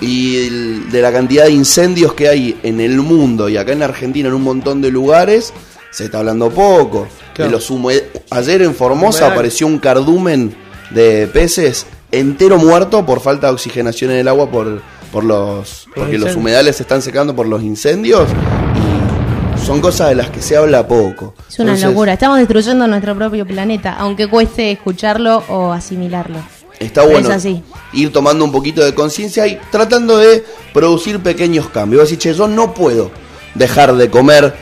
[0.00, 0.48] Y
[0.90, 4.34] de la cantidad de incendios que hay en el mundo y acá en Argentina en
[4.34, 5.52] un montón de lugares,
[5.90, 7.06] se está hablando poco.
[7.34, 7.50] Claro.
[7.50, 10.54] De los hume- Ayer en Formosa apareció un cardumen
[10.90, 16.18] de peces entero muerto por falta de oxigenación en el agua por, por los porque
[16.18, 18.28] los humedales se están secando por los incendios
[18.76, 21.34] y son cosas de las que se habla poco.
[21.48, 22.12] Es una Entonces, locura.
[22.12, 26.38] Estamos destruyendo nuestro propio planeta, aunque cueste escucharlo o asimilarlo.
[26.78, 27.62] Está bueno es así.
[27.92, 32.02] ir tomando un poquito de conciencia y tratando de producir pequeños cambios.
[32.04, 33.10] Decís, che, yo no puedo
[33.54, 34.54] dejar de comer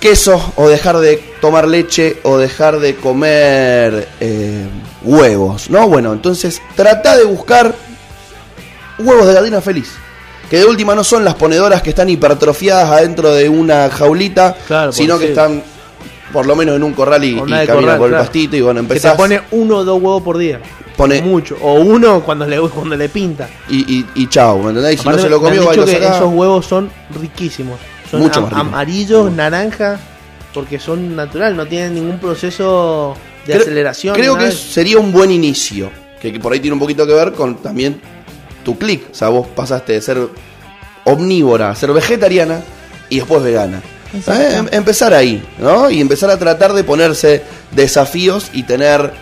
[0.00, 4.66] queso o dejar de tomar leche o dejar de comer eh,
[5.02, 5.88] huevos, ¿no?
[5.88, 7.74] Bueno, entonces trata de buscar
[8.98, 9.90] huevos de gallina feliz.
[10.50, 14.92] Que de última no son las ponedoras que están hipertrofiadas adentro de una jaulita, Claro,
[14.92, 15.30] sino que sí.
[15.32, 15.62] están
[16.32, 18.18] por lo menos en un corral y, y corral, por el claro.
[18.18, 20.60] pastito y bueno, Que te empezás pone uno o dos huevos por día.
[20.96, 21.56] Pone- Mucho.
[21.62, 23.48] O uno cuando le, cuando le pinta.
[23.68, 24.94] y, y, y chao, ¿me entendés?
[24.94, 26.16] Y si no se lo me han comió, dicho que saca.
[26.16, 27.78] esos huevos son riquísimos.
[28.10, 28.66] Son Mucho am- más ricos.
[28.68, 29.98] amarillos, naranja,
[30.54, 33.14] porque son natural, no tienen ningún proceso
[33.46, 34.14] de Creo- aceleración.
[34.14, 35.90] Creo nada que sería un buen inicio.
[36.20, 38.00] Que, que por ahí tiene un poquito que ver con también
[38.64, 39.04] tu clic.
[39.12, 40.18] O sea, vos pasaste de ser
[41.04, 42.60] omnívora a ser vegetariana
[43.08, 43.80] y después vegana.
[44.14, 44.52] ¿Eh?
[44.56, 45.90] Em- empezar ahí, ¿no?
[45.90, 47.42] Y empezar a tratar de ponerse
[47.72, 49.12] desafíos y tener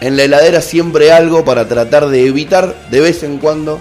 [0.00, 3.80] en la heladera siempre algo para tratar de evitar de vez en cuando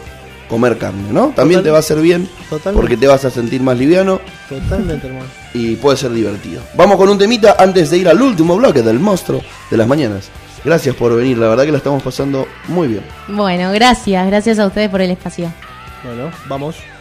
[0.50, 1.28] comer carne, ¿no?
[1.36, 2.82] También Total- te va a hacer bien Totalmente.
[2.82, 5.26] porque te vas a sentir más liviano Totalmente, hermano.
[5.54, 6.62] y puede ser divertido.
[6.76, 10.30] Vamos con un temita antes de ir al último bloque del monstruo de las mañanas.
[10.66, 13.04] Gracias por venir, la verdad que la estamos pasando muy bien.
[13.30, 14.28] Bueno, gracias.
[14.28, 15.54] Gracias a ustedes por el espacio.
[16.04, 16.99] Bueno, vamos.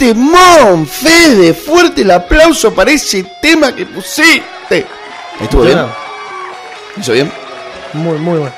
[0.00, 1.52] Temón, Fede!
[1.52, 4.86] Fuerte el aplauso para ese tema que pusiste.
[5.38, 5.78] ¿Estuvo bien?
[6.98, 7.30] ¿Hizo bien?
[7.92, 8.54] Muy, muy bueno.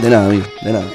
[0.00, 0.86] De nada, amigo, de nada.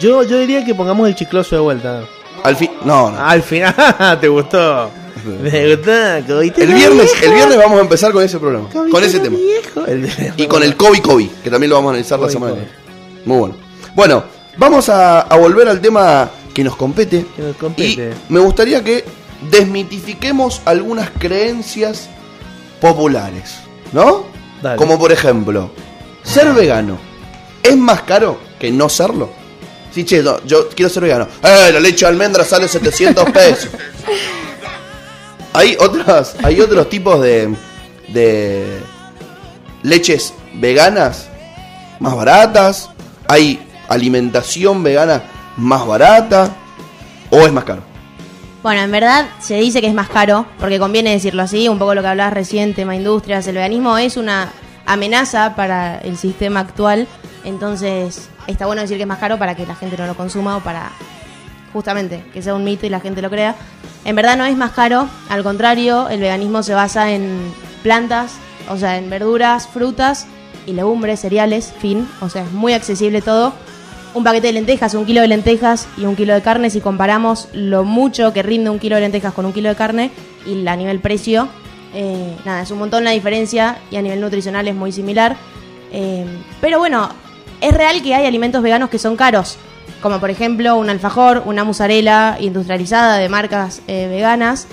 [0.00, 2.02] Yo, yo diría que pongamos el chicloso de vuelta.
[2.42, 3.18] Al fin, no, no.
[3.24, 4.90] Al final, ¿te gustó?
[5.44, 6.40] ¿Te gustó?
[6.40, 9.36] El viernes, el viernes vamos a empezar con ese programa, con ese tema.
[9.36, 9.84] viejo.
[10.36, 12.54] Y con el Kobe Kobe, que también lo vamos a analizar la semana.
[12.54, 12.72] Que viene.
[13.24, 13.54] Muy bueno.
[13.94, 14.24] Bueno,
[14.56, 17.26] vamos a, a volver al tema que nos compete.
[17.36, 18.12] Que nos compete.
[18.28, 19.04] Y me gustaría que
[19.50, 22.08] desmitifiquemos algunas creencias
[22.80, 23.56] populares,
[23.92, 24.24] ¿no?
[24.62, 24.76] Dale.
[24.78, 25.70] Como por ejemplo,
[26.22, 26.96] ser vegano
[27.62, 29.30] es más caro que no serlo.
[29.92, 31.28] Sí, che, no, yo quiero ser vegano.
[31.42, 33.70] ¡Eh, la leche de almendra sale 700 pesos!
[35.52, 37.54] hay otras, hay otros tipos de,
[38.08, 38.80] de
[39.82, 41.28] leches veganas
[42.00, 42.90] más baratas.
[43.28, 45.22] Hay alimentación vegana
[45.56, 46.50] más barata.
[47.30, 47.82] ¿O es más caro?
[48.62, 51.94] Bueno, en verdad se dice que es más caro, porque conviene decirlo así, un poco
[51.94, 54.52] lo que hablabas recién, tema industrias, el veganismo es una
[54.86, 57.06] amenaza para el sistema actual,
[57.44, 60.56] entonces está bueno decir que es más caro para que la gente no lo consuma
[60.56, 60.90] o para
[61.74, 63.54] justamente que sea un mito y la gente lo crea.
[64.06, 68.32] En verdad no es más caro, al contrario, el veganismo se basa en plantas,
[68.70, 70.26] o sea, en verduras, frutas
[70.66, 73.52] y legumbres, cereales, fin, o sea, es muy accesible todo.
[74.14, 77.48] Un paquete de lentejas, un kilo de lentejas y un kilo de carne, si comparamos
[77.52, 80.10] lo mucho que rinde un kilo de lentejas con un kilo de carne
[80.46, 81.48] y a nivel precio,
[81.94, 85.36] eh, nada, es un montón la diferencia y a nivel nutricional es muy similar.
[85.92, 86.24] Eh,
[86.60, 87.08] pero bueno,
[87.60, 89.56] es real que hay alimentos veganos que son caros,
[90.00, 94.66] como por ejemplo un alfajor, una mozzarella industrializada de marcas eh, veganas.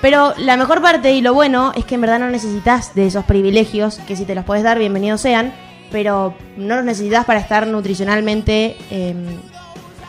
[0.00, 3.24] Pero la mejor parte y lo bueno es que en verdad no necesitas de esos
[3.24, 5.52] privilegios, que si te los puedes dar, bienvenidos sean,
[5.90, 9.14] pero no los necesitas para estar nutricionalmente eh,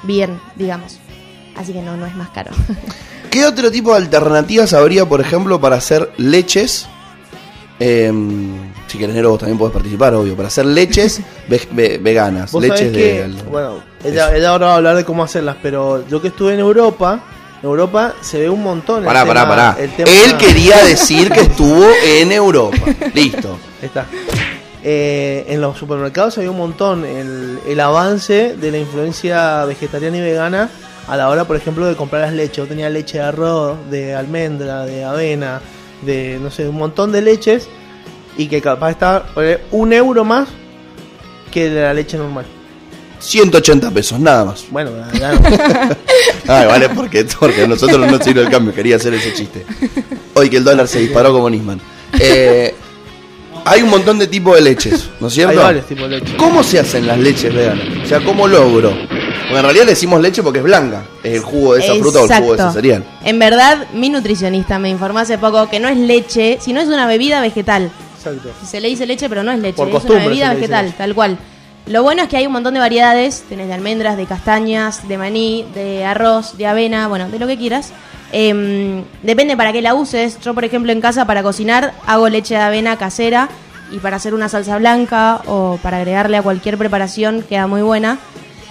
[0.04, 1.00] bien, digamos.
[1.56, 2.52] Así que no, no es más caro.
[3.30, 6.88] ¿Qué otro tipo de alternativas habría, por ejemplo, para hacer leches?
[7.82, 8.12] Eh,
[8.88, 10.36] si querés, Nero, vos también podés participar, obvio.
[10.36, 12.52] Para hacer leches ve- ve- veganas.
[12.52, 13.00] Vos Leches sabés de.
[13.44, 16.56] que, bueno, ella, ella ahora va a hablar de cómo hacerlas, pero yo que estuve
[16.56, 17.22] en Europa,
[17.62, 19.00] en Europa se ve un montón.
[19.00, 19.78] el Pará, pará, tema- pará.
[19.80, 22.78] el tema- Él quería decir que estuvo en Europa.
[23.14, 23.58] Listo.
[23.82, 24.06] Ahí está.
[24.84, 30.22] Eh, en los supermercados había un montón el, el avance de la influencia vegetariana y
[30.22, 30.70] vegana
[31.08, 32.58] a la hora, por ejemplo, de comprar las leches.
[32.58, 35.62] Yo tenía leche de arroz, de almendra, de avena,
[36.04, 37.68] de no sé, un montón de leches
[38.38, 39.26] y que capaz estaba
[39.72, 40.48] un euro más
[41.52, 42.46] que la leche normal.
[43.20, 44.66] 180 pesos, nada más.
[44.70, 45.42] Bueno, ya no.
[46.48, 48.74] Ay, vale, porque, porque nosotros no sirve el cambio.
[48.74, 49.66] Quería hacer ese chiste.
[50.36, 51.82] Hoy que el dólar se disparó como Nisman.
[52.18, 52.74] Eh,
[53.70, 55.62] hay un montón de tipos de leches, ¿no es hay cierto?
[55.62, 56.36] varios tipos de leche.
[56.38, 57.86] ¿Cómo se hacen las leches veganas?
[58.04, 58.90] O sea, ¿cómo logro?
[58.90, 61.04] Porque en realidad le decimos leche porque es blanca.
[61.24, 63.04] Es el jugo de esa fruta o el jugo de ese cereal.
[63.24, 67.06] En verdad, mi nutricionista me informó hace poco que no es leche, sino es una
[67.08, 67.92] bebida vegetal.
[68.18, 68.50] Exacto.
[68.66, 70.56] Se le dice leche, pero no es leche, Por es costumbre una bebida se le
[70.56, 70.98] dice vegetal, leche.
[70.98, 71.38] tal cual.
[71.90, 75.18] Lo bueno es que hay un montón de variedades, tenés de almendras, de castañas, de
[75.18, 77.94] maní, de arroz, de avena, bueno, de lo que quieras.
[78.32, 80.40] Em, depende para qué la uses.
[80.40, 83.50] Yo, por ejemplo, en casa para cocinar hago leche de avena casera
[83.92, 88.20] y para hacer una salsa blanca o para agregarle a cualquier preparación queda muy buena.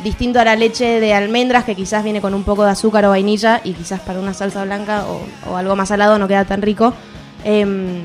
[0.05, 3.09] Distinto a la leche de almendras que quizás viene con un poco de azúcar o
[3.09, 6.63] vainilla y quizás para una salsa blanca o, o algo más salado no queda tan
[6.63, 6.95] rico.
[7.43, 8.03] Em,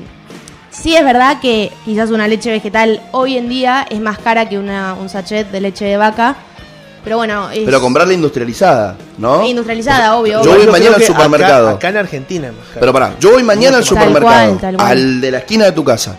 [0.74, 4.58] Sí es verdad que quizás una leche vegetal hoy en día es más cara que
[4.58, 6.36] una, un sachet de leche de vaca,
[7.04, 9.46] pero bueno, es Pero comprarla industrializada, ¿no?
[9.46, 10.42] industrializada, obvio.
[10.42, 11.68] Yo voy Yo mañana al que supermercado.
[11.68, 12.80] Acá, acá en Argentina es más caro.
[12.80, 14.88] Pero pará, yo voy mañana al Tal supermercado, cual, tal cual.
[14.88, 16.18] al de la esquina de tu casa,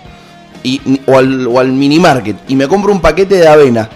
[0.63, 3.89] y, o, al, o al mini market, y me compro un paquete de avena,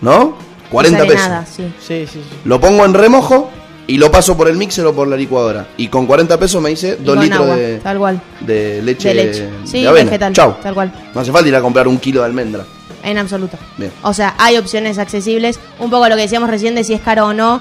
[0.00, 0.36] ¿no?
[0.70, 1.28] 40 sale pesos.
[1.28, 1.72] nada, sí.
[1.80, 2.38] Sí, sí, sí.
[2.44, 3.50] Lo pongo en remojo
[3.88, 5.66] y lo paso por el mixer o por la licuadora.
[5.76, 8.20] Y con 40 pesos me hice Y 2 con litros agua, de, tal cual.
[8.40, 9.48] de leche De leche.
[9.64, 10.04] Sí, de avena.
[10.04, 10.54] vegetal, Chau.
[10.62, 10.92] tal cual.
[11.12, 12.64] No hace falta ir a comprar un kilo de almendra.
[13.02, 13.56] En absoluto.
[13.76, 13.90] Bien.
[14.02, 15.58] O sea, hay opciones accesibles.
[15.80, 17.60] Un poco lo que decíamos recién de si es caro o no.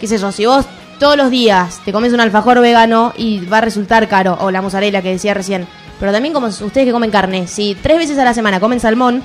[0.00, 0.64] Qué sé yo, si vos
[1.00, 4.62] todos los días te comes un alfajor vegano y va a resultar caro, o la
[4.62, 5.66] mozzarella que decía recién.
[5.98, 9.22] Pero también como ustedes que comen carne, si tres veces a la semana comen salmón,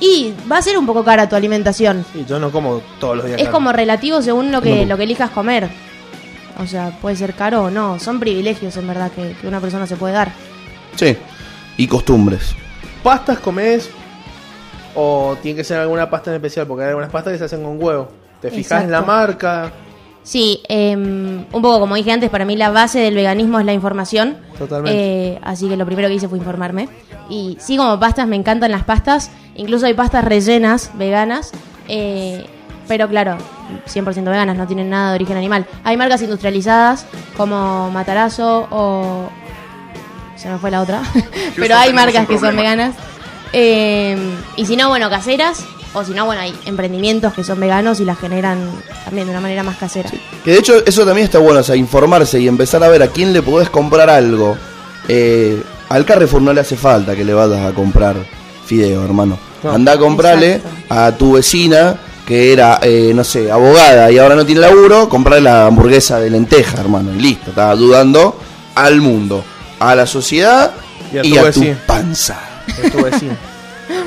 [0.00, 2.04] y va a ser un poco cara tu alimentación.
[2.12, 3.38] Sí, yo no como todos los días.
[3.38, 3.52] Es carne.
[3.52, 4.90] como relativo según lo que, No.
[4.90, 5.68] lo que elijas comer.
[6.58, 7.98] O sea, puede ser caro o no.
[7.98, 10.32] Son privilegios en verdad que, que una persona se puede dar.
[10.96, 11.16] Sí.
[11.76, 12.54] Y costumbres.
[13.02, 13.90] ¿Pastas comés?
[14.94, 16.66] ¿O tiene que ser alguna pasta en especial?
[16.66, 18.08] Porque hay algunas pastas que se hacen con huevo.
[18.40, 19.70] ¿Te fijas en la marca?
[20.26, 23.72] Sí, em, un poco como dije antes, para mí la base del veganismo es la
[23.72, 24.36] información.
[24.58, 24.98] Totalmente.
[24.98, 26.88] Eh, así que lo primero que hice fue informarme.
[27.30, 29.30] Y sí, como pastas, me encantan las pastas.
[29.54, 31.52] Incluso hay pastas rellenas, veganas.
[31.86, 32.44] eh,
[32.88, 33.36] pero claro,
[33.86, 35.64] 100% veganas, no tienen nada de origen animal.
[35.84, 39.28] Hay marcas industrializadas como Matarazo o...
[40.36, 41.02] Se me fue la otra.
[41.56, 42.94] pero hay marcas que son veganas.
[43.52, 44.16] Eh,
[44.56, 45.64] y si no, bueno, caseras.
[45.98, 48.70] O si no, bueno, hay emprendimientos que son veganos y las generan
[49.06, 50.10] también de una manera más casera.
[50.44, 53.08] Que de hecho eso también está bueno, o sea, informarse y empezar a ver a
[53.08, 54.58] quién le podés comprar algo.
[55.08, 58.14] Eh, al Carrefour no le hace falta que le vayas a comprar
[58.66, 59.38] fideo, hermano.
[59.62, 59.70] No.
[59.72, 60.94] Anda a comprarle Exacto.
[60.94, 65.44] a tu vecina que era, eh, no sé, abogada y ahora no tiene laburo, comprarle
[65.44, 67.14] la hamburguesa de lenteja, hermano.
[67.14, 68.38] Y listo, estás ayudando
[68.74, 69.42] al mundo,
[69.80, 70.72] a la sociedad
[71.10, 72.38] Y a y tu a, panza.
[72.66, 73.32] Es tu vecino.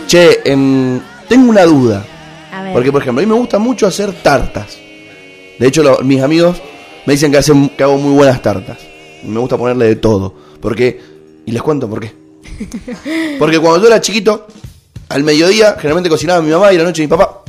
[0.07, 0.99] Che, em,
[1.29, 2.05] tengo una duda.
[2.51, 2.73] A ver.
[2.73, 4.77] Porque, por ejemplo, a mí me gusta mucho hacer tartas.
[5.59, 6.57] De hecho, lo- mis amigos
[7.05, 8.79] me dicen que, hacen, que hago muy buenas tartas.
[9.23, 10.33] Me gusta ponerle de todo.
[10.61, 10.99] Porque,
[11.45, 12.13] y les cuento por qué.
[13.39, 14.47] Porque cuando yo era chiquito,
[15.09, 17.43] al mediodía, generalmente cocinaba mi mamá y la noche mi papá.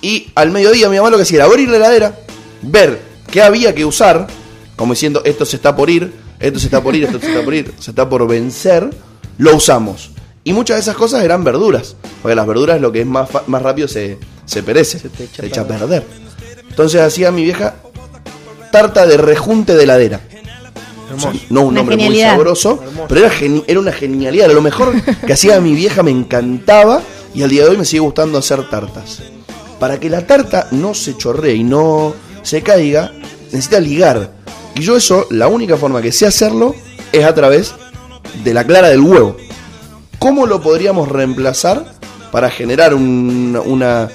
[0.00, 2.18] Y al mediodía mi mamá lo que hacía era abrir la heladera,
[2.62, 4.26] ver qué había que usar,
[4.76, 7.44] como diciendo, esto se está por ir, esto se está por ir, esto se está
[7.44, 8.90] por ir, se está por vencer,
[9.38, 10.10] lo usamos.
[10.44, 13.44] Y muchas de esas cosas eran verduras, porque las verduras lo que es más, fa-
[13.46, 16.04] más rápido se, se perece, se, te echa a echa a perder.
[16.68, 17.76] Entonces hacía mi vieja
[18.72, 20.20] tarta de rejunte de heladera.
[21.14, 23.06] O sea, no un Una nombre muy sabroso, Hermoso.
[23.08, 24.50] pero era, geni- era una genialidad.
[24.50, 24.94] Lo mejor
[25.26, 27.02] que hacía mi vieja me encantaba
[27.34, 29.22] y al día de hoy me sigue gustando hacer tartas.
[29.78, 33.12] para que la tarta no se chorree y no se caiga,
[33.50, 34.30] necesita ligar.
[34.74, 36.74] Y yo eso, la única forma que sé hacerlo
[37.12, 37.74] es a través
[38.44, 39.36] de la clara del huevo.
[40.22, 41.84] ¿Cómo lo podríamos reemplazar
[42.30, 44.08] para generar un- una,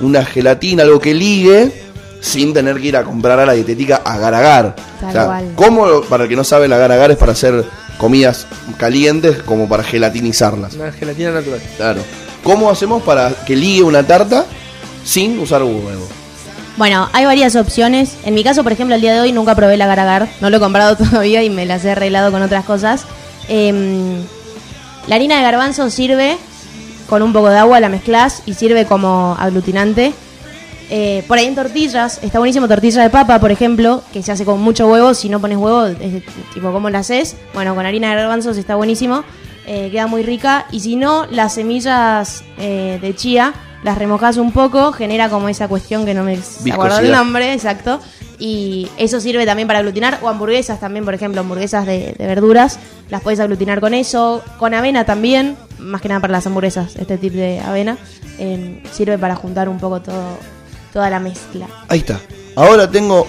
[0.00, 1.84] una gelatina, algo que ligue,
[2.20, 5.52] sin tener que ir a comprar a la dietética a agar Tal cual.
[5.54, 7.64] ¿Cómo, para el que no sabe, el agar es para hacer
[7.98, 8.46] comidas
[8.78, 10.74] calientes como para gelatinizarlas?
[10.74, 11.60] Una gelatina natural.
[11.76, 12.00] Claro.
[12.42, 14.46] ¿Cómo hacemos para que ligue una tarta
[15.04, 16.06] sin usar huevo?
[16.76, 18.14] Bueno, hay varias opciones.
[18.24, 20.56] En mi caso, por ejemplo, el día de hoy nunca probé la agar No lo
[20.56, 23.04] he comprado todavía y me las he arreglado con otras cosas.
[23.48, 24.16] Em,
[25.06, 26.36] la harina de garbanzo sirve
[27.08, 30.12] con un poco de agua, la mezclas y sirve como aglutinante.
[30.90, 34.44] Eh, por ahí en tortillas, está buenísimo tortilla de papa, por ejemplo, que se hace
[34.44, 35.14] con mucho huevo.
[35.14, 37.36] Si no pones huevo, es tipo, ¿cómo la haces?
[37.54, 39.24] Bueno, con harina de garbanzos está buenísimo.
[39.66, 40.66] eh, queda muy rica.
[40.70, 45.68] Y si no, las semillas eh, de chía las remojas un poco, genera como esa
[45.68, 46.38] cuestión que no me
[46.72, 48.00] acuerdo el nombre, exacto.
[48.38, 50.18] Y eso sirve también para aglutinar.
[50.22, 52.78] O hamburguesas también, por ejemplo, hamburguesas de, de verduras.
[53.10, 54.42] Las puedes aglutinar con eso.
[54.58, 55.56] Con avena también.
[55.78, 57.98] Más que nada para las hamburguesas, este tipo de avena.
[58.38, 60.38] eh, sirve para juntar un poco todo,
[60.92, 61.66] toda la mezcla.
[61.88, 62.20] Ahí está.
[62.56, 63.26] Ahora tengo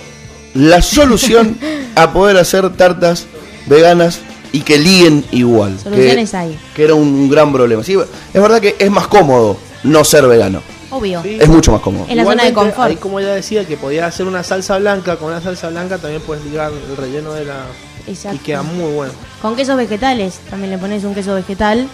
[0.53, 1.57] la solución
[1.95, 3.25] a poder hacer tartas
[3.65, 4.19] veganas
[4.51, 5.77] y que liguen igual.
[5.79, 6.59] Soluciones que, hay.
[6.75, 7.83] que era un gran problema.
[7.83, 7.93] Sí,
[8.33, 10.61] es verdad que es más cómodo no ser vegano.
[10.95, 11.21] Obvio.
[11.23, 11.37] Sí.
[11.41, 12.05] Es mucho más cómodo.
[12.07, 12.89] En la zona de Igualmente, confort.
[12.91, 16.21] Ahí como ella decía que podía hacer una salsa blanca, con una salsa blanca también
[16.21, 17.65] puedes ligar el relleno de la...
[18.07, 18.37] Exacto.
[18.37, 19.11] Y queda muy bueno.
[19.41, 20.39] Con quesos vegetales.
[20.49, 21.87] También le pones un queso vegetal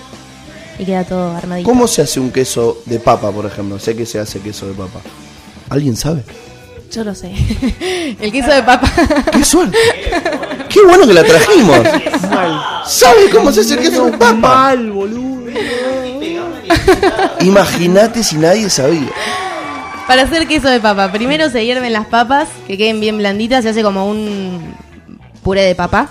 [0.77, 1.67] y queda todo armadito.
[1.67, 3.79] ¿Cómo se hace un queso de papa, por ejemplo?
[3.79, 4.99] Sé que se hace queso de papa.
[5.69, 6.23] ¿Alguien sabe?
[6.91, 7.31] Yo lo sé.
[8.19, 8.91] el queso de papa.
[9.31, 9.77] ¡Qué suerte!
[10.69, 11.79] ¡Qué bueno que la trajimos!
[12.29, 12.83] Mal.
[12.85, 14.35] ¿Sabe cómo se hace el queso de papa?
[14.35, 15.41] Mal, boludo.
[17.41, 19.09] Imagínate si nadie sabía.
[20.07, 23.69] Para hacer queso de papa, primero se hierven las papas, que queden bien blanditas, se
[23.69, 24.75] hace como un
[25.43, 26.09] puré de papa.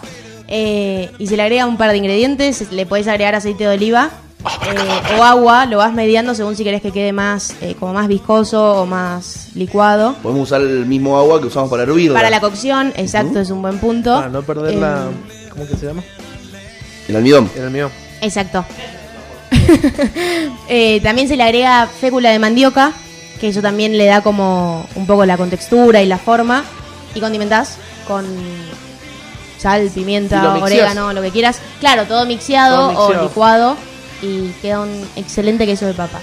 [0.48, 4.10] Eh, y se le agrega un par de ingredientes, le podés agregar aceite de oliva
[4.40, 8.08] eh, o agua, lo vas mediando según si querés que quede más, eh, como más
[8.08, 10.14] viscoso o más licuado.
[10.22, 12.14] Podemos usar el mismo agua que usamos para hervirla.
[12.14, 14.14] Para la cocción, exacto, es un buen punto.
[14.14, 15.08] Para no perder la...
[15.30, 16.02] Eh, ¿Cómo que se llama?
[17.06, 17.50] El almidón.
[17.54, 17.90] El mío.
[18.22, 18.64] Exacto.
[20.72, 22.92] Eh, también se le agrega fécula de mandioca,
[23.40, 26.64] que eso también le da como un poco la contextura y la forma.
[27.12, 28.24] Y condimentás con
[29.58, 31.58] sal, lo pimienta, orégano, lo que quieras.
[31.80, 33.20] Claro, todo mixeado, Todo mixeado.
[33.20, 33.76] o licuado.
[34.22, 36.20] Y queda un excelente queso de papa.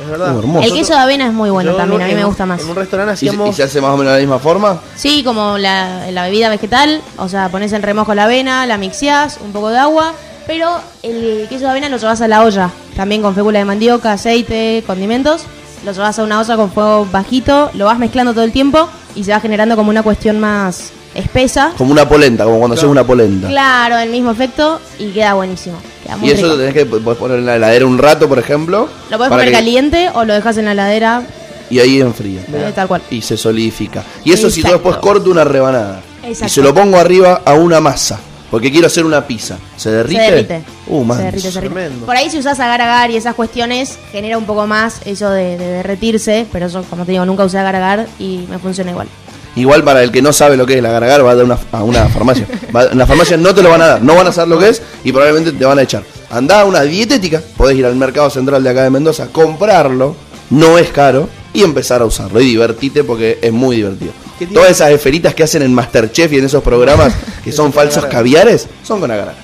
[0.00, 0.36] Es verdad.
[0.36, 0.66] Uh, hermoso.
[0.66, 2.60] El queso de avena es muy bueno Yo también, a mí en me gusta más.
[2.62, 3.56] En un restaurante ¿Y, y hacíamos...
[3.56, 4.80] se hace más o menos de la misma forma?
[4.94, 9.38] Sí, como la, la bebida vegetal, o sea, pones en remojo la avena, la mixeás,
[9.42, 10.14] un poco de agua,
[10.50, 14.14] pero el queso de avena lo llevas a la olla, también con fécula de mandioca,
[14.14, 15.42] aceite, condimentos,
[15.84, 19.22] lo llevas a una olla con fuego bajito, lo vas mezclando todo el tiempo y
[19.22, 21.70] se va generando como una cuestión más espesa.
[21.78, 23.46] Como una polenta, como cuando haces una polenta.
[23.46, 25.76] Claro, el mismo efecto y queda buenísimo.
[26.02, 26.48] Queda muy Y eso rico.
[26.48, 28.88] lo tenés que podés poner en la heladera un rato, por ejemplo.
[29.08, 31.22] Lo comer que- caliente o lo dejas en la heladera,
[31.70, 32.40] Y ahí enfría.
[32.52, 33.02] eh, tal cual.
[33.08, 34.02] Y se solidifica.
[34.24, 34.88] Y eso si yo Exacto.
[34.90, 36.00] después corto una rebanada.
[36.24, 36.46] Exacto.
[36.46, 38.18] Y se lo pongo arriba a una masa.
[38.50, 39.58] Porque quiero hacer una pizza.
[39.76, 40.24] ¿Se derrite?
[40.24, 40.62] Se derrite.
[40.88, 41.22] Uh, se manso.
[41.24, 41.74] derrite, se derrite.
[41.74, 42.06] Tremendo.
[42.06, 45.56] Por ahí si usás agar agar y esas cuestiones, genera un poco más eso de,
[45.56, 49.08] de derretirse, pero yo, como te digo, nunca usé agar agar y me funciona igual.
[49.56, 51.58] Igual para el que no sabe lo que es la gargar, va a, dar una,
[51.72, 52.46] a una farmacia.
[52.74, 54.58] Va- en la farmacia no te lo van a dar, no van a saber lo
[54.58, 56.02] que es y probablemente te van a echar.
[56.30, 60.14] Andá a una dietética, podés ir al mercado central de acá de Mendoza, comprarlo,
[60.50, 62.40] no es caro, y empezar a usarlo.
[62.40, 64.12] Y divertite porque es muy divertido.
[64.46, 68.68] Todas esas esferitas que hacen en Masterchef y en esos programas que son falsos caviares,
[68.82, 69.34] son con agar.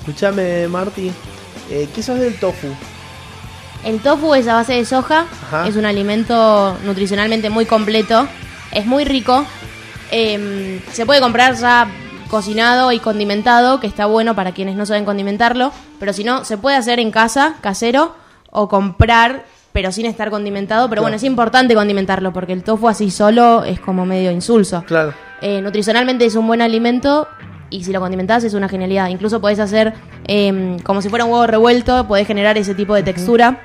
[0.00, 1.10] Escuchame, Marty.
[1.70, 2.68] Eh, ¿Qué sabes del tofu?
[3.84, 5.66] El tofu es a base de soja, Ajá.
[5.66, 8.28] es un alimento nutricionalmente muy completo,
[8.70, 9.44] es muy rico.
[10.10, 11.88] Em, se puede comprar ya
[12.28, 16.56] cocinado y condimentado, que está bueno para quienes no saben condimentarlo, pero si no, se
[16.58, 18.14] puede hacer en casa, casero,
[18.50, 20.88] o comprar, pero sin estar condimentado.
[20.88, 24.82] Pero bueno, es importante condimentarlo, porque el tofu así solo es como medio insulso.
[24.86, 25.14] Claro.
[25.40, 27.26] Eh, nutricionalmente es un buen alimento
[27.70, 29.08] y si lo condimentás es una genialidad.
[29.08, 29.94] Incluso podés hacer
[30.24, 33.60] em, como si fuera un huevo revuelto, podés generar ese tipo de textura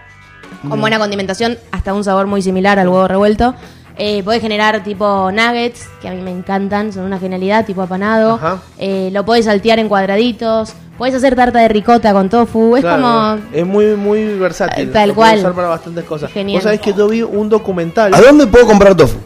[0.67, 3.53] con buena condimentación, hasta un sabor muy similar al huevo revuelto.
[3.99, 8.35] Eh, podés generar tipo nuggets, que a mí me encantan, son una genialidad, tipo apanado.
[8.35, 8.59] Ajá.
[8.77, 10.73] Eh, lo podés saltear en cuadraditos.
[10.97, 12.75] Podés hacer tarta de ricota con tofu.
[12.75, 13.37] Es Claro, como...
[13.53, 14.89] Es muy, muy versátil.
[14.89, 15.37] Eh, tal Lo cual.
[15.39, 16.31] usar para bastantes cosas.
[16.31, 16.57] Genial.
[16.57, 18.13] Vos sabés que yo vi un documental.
[18.13, 19.17] ¿A dónde puedo comprar tofu?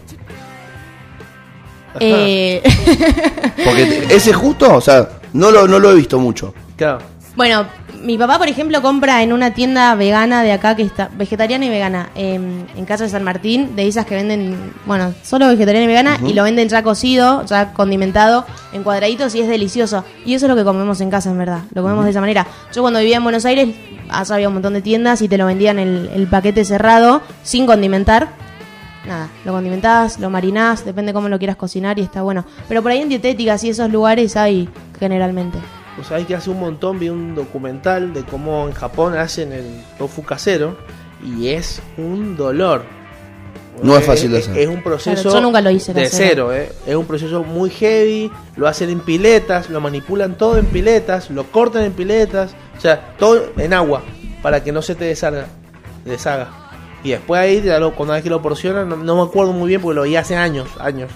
[2.00, 2.62] eh,
[3.66, 6.54] Porque ese justo, o sea, no lo, no lo he visto mucho.
[6.76, 7.00] Claro.
[7.36, 7.66] Bueno,
[8.04, 11.70] mi papá, por ejemplo, compra en una tienda vegana de acá que está vegetariana y
[11.70, 15.88] vegana em, en Casa de San Martín, de esas que venden, bueno, solo vegetariana y
[15.88, 20.04] vegana y lo venden ya cocido, ya condimentado en cuadraditos y es delicioso.
[20.26, 21.62] Y eso es lo que comemos en casa, en verdad.
[21.74, 22.48] Lo comemos de esa manera.
[22.74, 23.70] Yo cuando vivía en Buenos Aires,
[24.10, 27.66] allá había un montón de tiendas y te lo vendían el, el paquete cerrado, sin
[27.66, 28.30] condimentar.
[29.06, 32.46] Nada, lo condimentás, lo marinás, depende cómo lo quieras cocinar y está bueno.
[32.68, 35.58] Pero por ahí en dietéticas y esos lugares hay generalmente.
[35.96, 39.66] Pues sabés que hace un montón vi un documental de cómo en Japón hacen el
[39.98, 40.78] tofu casero
[41.24, 42.84] y es un dolor.
[43.84, 44.62] No es fácil de Es- hacer.
[44.64, 46.50] Es un proceso Claro, yo nunca lo hice de casero.
[46.50, 46.72] cero, eh.
[46.86, 51.46] es un proceso muy heavy, lo hacen en piletas, lo manipulan todo en piletas, lo
[51.46, 54.02] cortan en piletas, o sea, todo en agua
[54.42, 55.46] para que no se te deshaga.
[56.06, 56.50] deshaga.
[57.04, 59.68] Y después ahí, ya lo- cuando vez que lo porcionan, no, no me acuerdo muy
[59.70, 61.10] bien porque lo vi hace años, años.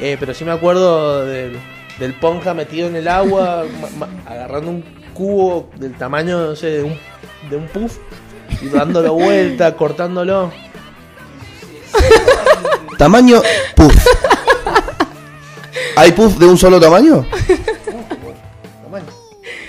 [0.00, 1.58] Eh, pero sí me acuerdo del,
[1.98, 3.64] del ponja metido en el agua,
[4.26, 6.98] agarrando un cubo del tamaño, no sé, de un,
[7.50, 7.98] de un puff
[8.60, 10.52] y dándolo vuelta, cortándolo.
[12.98, 13.42] Tamaño
[13.74, 14.06] puff.
[15.96, 17.26] ¿Hay puff de un solo tamaño?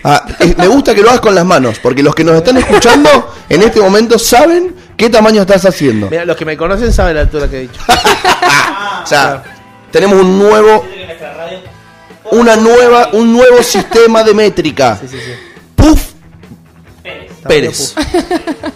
[0.08, 0.24] Ah,
[0.58, 3.64] me gusta que lo hagas con las manos, porque los que nos están escuchando en
[3.64, 6.10] este momento saben qué tamaño estás haciendo.
[6.12, 7.82] Mira, los que me conocen saben la altura que he dicho.
[9.04, 9.44] O sea,
[9.92, 10.84] tenemos un nuevo,
[12.32, 14.98] una nueva, un nuevo sistema de métrica.
[15.02, 15.32] Sí, sí, sí.
[15.76, 16.02] Puff
[17.48, 17.96] Pérez.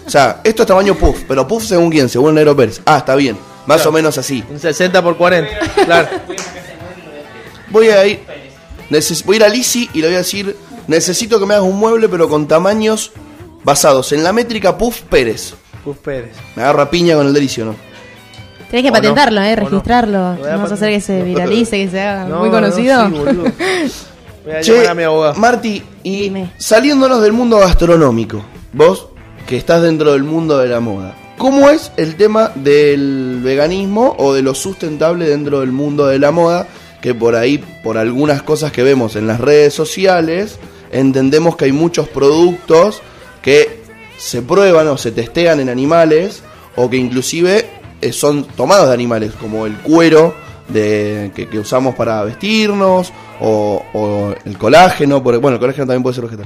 [0.05, 2.81] O sea, esto es tamaño puff, pero puff según quién, según Negro Pérez.
[2.83, 3.37] Ah, está bien,
[3.67, 3.89] más Claro.
[3.91, 4.43] o menos así.
[4.49, 5.59] Un 60 por 40.
[5.85, 6.07] Claro.
[7.69, 8.19] Voy a ir,
[8.89, 10.55] neces- voy a ir a Lisi y le voy a decir,
[10.87, 13.11] necesito que me hagas un mueble, pero con tamaños
[13.63, 15.53] basados en la métrica puff Pérez.
[15.83, 16.31] Puff Pérez.
[16.55, 17.75] Me agarra piña con el delicio, ¿no?
[18.69, 19.55] Tenés que patentarlo, no, ¿eh?
[19.55, 19.63] no.
[19.69, 20.17] Registrarlo.
[20.19, 23.05] A Vamos a hacer que se viralice, que se haga No, muy no, conocido.
[23.07, 23.43] sí, boludo.
[24.45, 25.35] Voy a Che, llamar a mi abogado.
[25.35, 26.51] Marti, y Dime.
[26.57, 28.43] saliéndonos del mundo gastronómico,
[28.73, 29.07] vos
[29.47, 34.33] que estás dentro del mundo de la moda, ¿cómo es el tema del veganismo o
[34.33, 36.67] de lo sustentable dentro del mundo de la moda?
[37.01, 40.59] Que por ahí, por algunas cosas que vemos en las redes sociales,
[40.91, 43.01] entendemos que hay muchos productos
[43.41, 43.81] que
[44.17, 46.43] se prueban o se testean en animales
[46.75, 47.69] o que inclusive
[48.11, 50.33] son tomados de animales, como el cuero
[50.67, 56.03] de, que, que usamos para vestirnos o, o el colágeno, porque, bueno, el colágeno también
[56.03, 56.45] puede ser vegetal.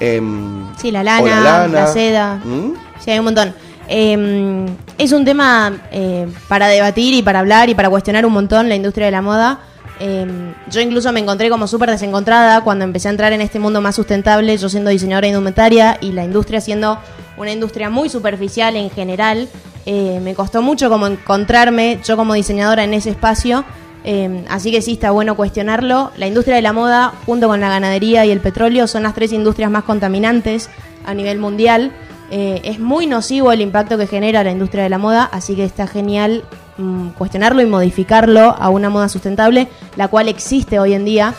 [0.00, 2.40] Em, Sí, la lana, la seda.
[2.44, 2.72] ¿Mm?
[3.00, 3.54] Sí, hay un montón.
[3.88, 8.68] Eh, es un tema eh, para debatir y para hablar y para cuestionar un montón
[8.68, 9.60] la industria de la moda.
[10.00, 10.26] Eh,
[10.70, 13.94] yo incluso me encontré como súper desencontrada cuando empecé a entrar en este mundo más
[13.94, 16.98] sustentable, yo siendo diseñadora de indumentaria y la industria siendo
[17.36, 19.48] una industria muy superficial en general.
[19.86, 23.64] Eh, me costó mucho como encontrarme yo como diseñadora en ese espacio.
[24.04, 26.12] Eh, así que sí está bueno cuestionarlo.
[26.16, 29.32] La industria de la moda, junto con la ganadería y el petróleo, son las tres
[29.32, 30.68] industrias más contaminantes
[31.06, 31.92] a nivel mundial.
[32.30, 35.64] Eh, es muy nocivo el impacto que genera la industria de la moda, así que
[35.64, 36.44] está genial
[36.78, 41.34] mm, cuestionarlo y modificarlo a una moda sustentable, la cual existe hoy en día.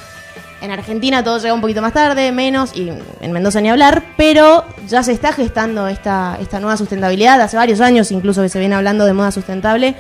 [0.66, 4.66] En Argentina todo llega un poquito más tarde, menos, y en Mendoza ni hablar, pero
[4.88, 8.74] ya se está gestando esta, esta nueva sustentabilidad, hace varios años incluso que se viene
[8.74, 9.96] hablando de moda sustentable,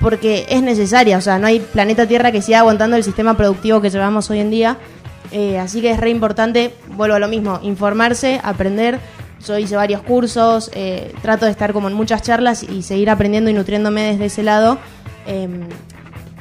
[0.00, 3.82] porque es necesaria, o sea, no hay planeta Tierra que siga aguantando el sistema productivo
[3.82, 4.78] que llevamos hoy en día,
[5.30, 8.98] eh, así que es re importante, vuelvo a lo mismo, informarse, aprender.
[9.46, 13.50] Yo hice varios cursos, eh, trato de estar como en muchas charlas y seguir aprendiendo
[13.50, 14.78] y nutriéndome desde ese lado.
[15.26, 15.46] Eh,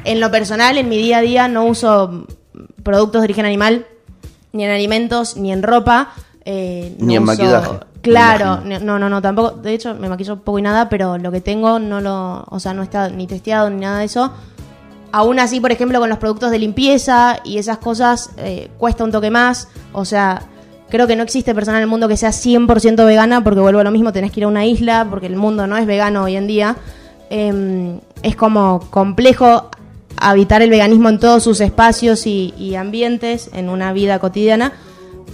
[0.06, 2.26] en lo personal, en mi día a día, no uso
[2.84, 3.86] productos de origen animal,
[4.53, 6.10] ni en alimentos, ni en ropa.
[6.47, 9.51] eh, no Ni en uso- maquillaje, Claro, no, no, no, tampoco.
[9.58, 12.43] De hecho, me maquillo poco y nada, pero lo que tengo no lo.
[12.49, 14.32] O sea, no está ni testeado ni nada de eso.
[15.12, 19.12] Aún así, por ejemplo, con los productos de limpieza y esas cosas, eh, cuesta un
[19.12, 19.70] toque más.
[19.91, 20.43] O sea,
[20.89, 23.84] creo que no existe persona en el mundo que sea 100% vegana, porque vuelvo a
[23.84, 26.36] lo mismo, tenés que ir a una isla, porque el mundo no es vegano hoy
[26.36, 26.76] en día.
[27.32, 29.72] Eh, es como complejo
[30.18, 34.74] habitar el veganismo en todos sus espacios y, ambientes en una vida cotidiana.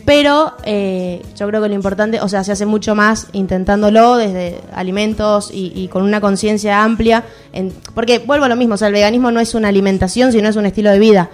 [0.06, 4.60] Pero eh, yo creo que lo importante, o sea, se hace mucho más intentándolo desde
[4.74, 7.24] alimentos y, y con una conciencia amplia.
[7.54, 10.50] en- porque vuelvo a lo mismo, o sea, el veganismo no es una alimentación, sino
[10.50, 11.30] es un estilo de vida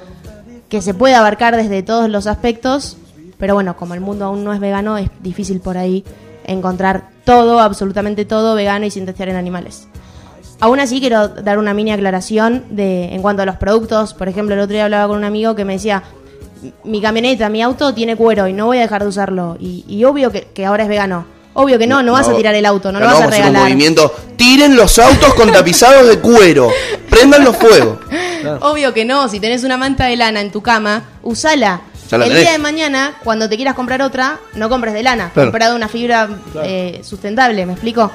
[0.70, 2.98] que se puede abarcar desde todos los aspectos.
[3.38, 6.04] Pero bueno, como el mundo aún no es vegano, es difícil por ahí
[6.46, 9.88] encontrar todo, absolutamente todo vegano y sin testear en animales.
[10.60, 14.14] Aún así quiero dar una mini aclaración de en cuanto a los productos.
[14.14, 16.04] Por ejemplo, el otro día hablaba con un amigo que me decía,
[16.84, 19.56] mi camioneta, mi auto tiene cuero y no voy a dejar de usarlo.
[19.60, 21.26] Y, y obvio que, que ahora es vegano.
[21.54, 23.42] Obvio que no, no, vas a tirar el auto, no, lo vas a vamos hacer
[23.46, 23.70] un regalar.
[23.70, 24.14] movimiento.
[24.36, 26.70] Tiren los autos con tapizados de cuero.
[27.10, 27.98] Prendan los fuegos.
[28.62, 31.82] Obvio que no, si tenés una manta de lana en tu cama, usala.
[32.12, 32.40] El tenés.
[32.42, 35.50] día de mañana, cuando te quieras comprar otra, no compres de lana, Claro.
[35.50, 36.30] compra de una fibra
[36.64, 38.12] eh, sustentable, ¿me explico?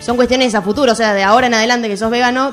[0.00, 2.52] Son cuestiones a futuro, o sea, de ahora en adelante que sos vegano,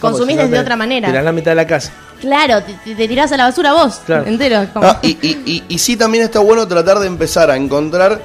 [0.00, 1.08] consumís Si no desde otra manera.
[1.08, 1.92] Tirás la mitad de la casa.
[2.20, 4.26] Claro, te, te- tirás a la basura vos, Claro.
[4.26, 4.66] entero.
[4.72, 8.22] como- Ah, y, y, y, y sí también está bueno tratar de empezar a encontrar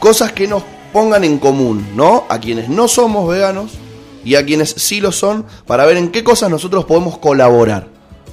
[0.00, 2.24] cosas que nos pongan en común, ¿no?
[2.28, 3.72] A quienes no somos veganos
[4.24, 7.86] y a quienes sí lo son, para ver en qué cosas nosotros podemos colaborar,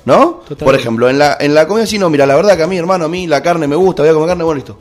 [0.06, 0.42] ¿no?
[0.48, 0.66] Totalmente.
[0.66, 2.78] Por ejemplo, en la, en la comida sí, no, mira, la verdad que a mí,
[2.78, 4.78] hermano, a mí la carne me gusta, voy a comer carne, bueno, listo.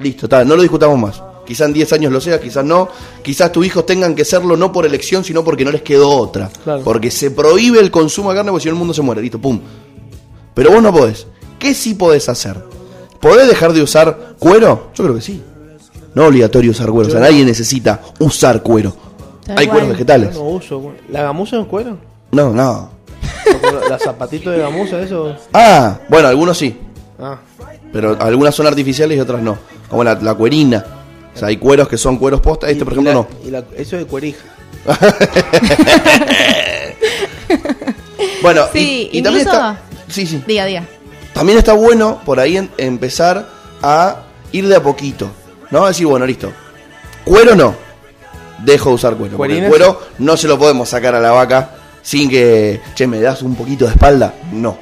[0.00, 1.22] Listo, está, no lo discutamos más.
[1.48, 2.90] Quizás en 10 años lo sea, quizás no.
[3.22, 6.50] Quizás tus hijos tengan que serlo no por elección, sino porque no les quedó otra.
[6.62, 6.82] Claro.
[6.84, 9.22] Porque se prohíbe el consumo de carne porque si no el mundo se muere.
[9.22, 9.58] Listo, pum.
[10.52, 11.26] Pero vos no podés.
[11.58, 12.62] ¿Qué sí podés hacer?
[13.18, 14.90] ¿Podés dejar de usar cuero?
[14.94, 15.42] Yo creo que sí.
[16.14, 17.08] No obligatorio usar cuero.
[17.08, 18.94] O sea, nadie necesita usar cuero.
[19.56, 20.34] Hay cueros vegetales.
[20.34, 20.92] Yo no uso.
[21.08, 21.96] ¿La gamuza es cuero?
[22.30, 22.90] No, no.
[23.88, 25.34] ¿Los zapatitos de gamuza, eso?
[25.54, 26.76] Ah, bueno, algunos sí.
[27.18, 27.38] Ah,
[27.90, 29.56] Pero algunas son artificiales y otras no.
[29.88, 30.84] Como la, la cuerina.
[31.38, 32.68] O sea, hay cueros que son cueros posta.
[32.68, 33.46] Este, Y- por y ejemplo, la- no.
[33.48, 34.44] Y la- eso de cuerija.
[38.42, 39.80] Bueno, Sí, y, y también está.
[40.08, 40.42] Sí, sí.
[40.46, 40.84] Diga, diga.
[41.32, 43.48] También está bueno por ahí en- empezar
[43.82, 44.22] a
[44.52, 45.30] ir de a poquito.
[45.70, 45.86] ¿No?
[45.86, 46.50] Decir, bueno, listo.
[47.24, 47.74] Cuero no.
[48.64, 49.36] Dejo de usar cuero.
[49.36, 53.20] Porque el cuero no se lo podemos sacar a la vaca sin que, che, me
[53.20, 54.34] das un poquito de espalda.
[54.52, 54.78] No.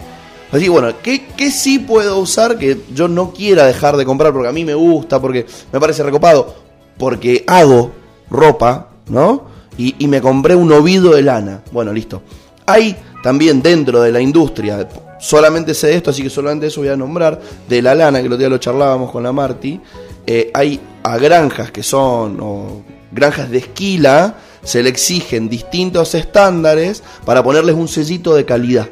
[0.52, 4.48] Así, bueno, ¿qué, ¿qué sí puedo usar que yo no quiera dejar de comprar porque
[4.48, 6.54] a mí me gusta, porque me parece recopado?
[6.98, 7.92] Porque hago
[8.30, 9.44] ropa, ¿no?
[9.76, 11.62] Y, y me compré un ovido de lana.
[11.72, 12.22] Bueno, listo.
[12.64, 14.88] Hay también dentro de la industria,
[15.18, 18.32] solamente sé esto, así que solamente eso voy a nombrar, de la lana, que el
[18.32, 19.80] otro día lo charlábamos con la Marti,
[20.26, 27.02] eh, hay a granjas que son, o granjas de esquila, se le exigen distintos estándares
[27.24, 28.88] para ponerles un sellito de calidad.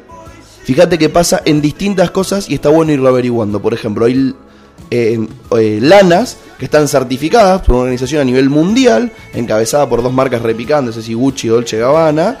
[0.65, 3.61] Fíjate que pasa en distintas cosas y está bueno irlo averiguando.
[3.61, 4.33] Por ejemplo, hay
[4.89, 5.19] eh,
[5.59, 10.41] eh, lanas que están certificadas por una organización a nivel mundial, encabezada por dos marcas
[10.41, 12.39] repicantes, es Gucci y Dolce Gabbana,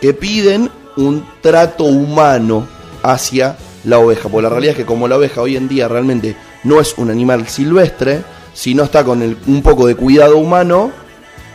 [0.00, 2.66] que piden un trato humano
[3.02, 4.30] hacia la oveja.
[4.30, 7.10] Porque la realidad es que como la oveja hoy en día realmente no es un
[7.10, 8.22] animal silvestre,
[8.54, 10.92] si no está con un poco de cuidado humano,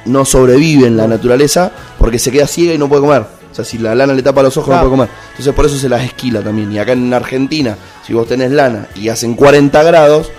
[0.05, 3.40] no sobrevive en la naturaleza porque se queda ciega y no puede comer.
[3.51, 4.83] O sea, si la lana le tapa los ojos Claro.
[4.85, 5.17] no puede comer.
[5.31, 6.71] Entonces por eso se las esquila también.
[6.71, 7.75] Y acá en Argentina,
[8.05, 10.29] si vos tenés lana y hacen 40 grados,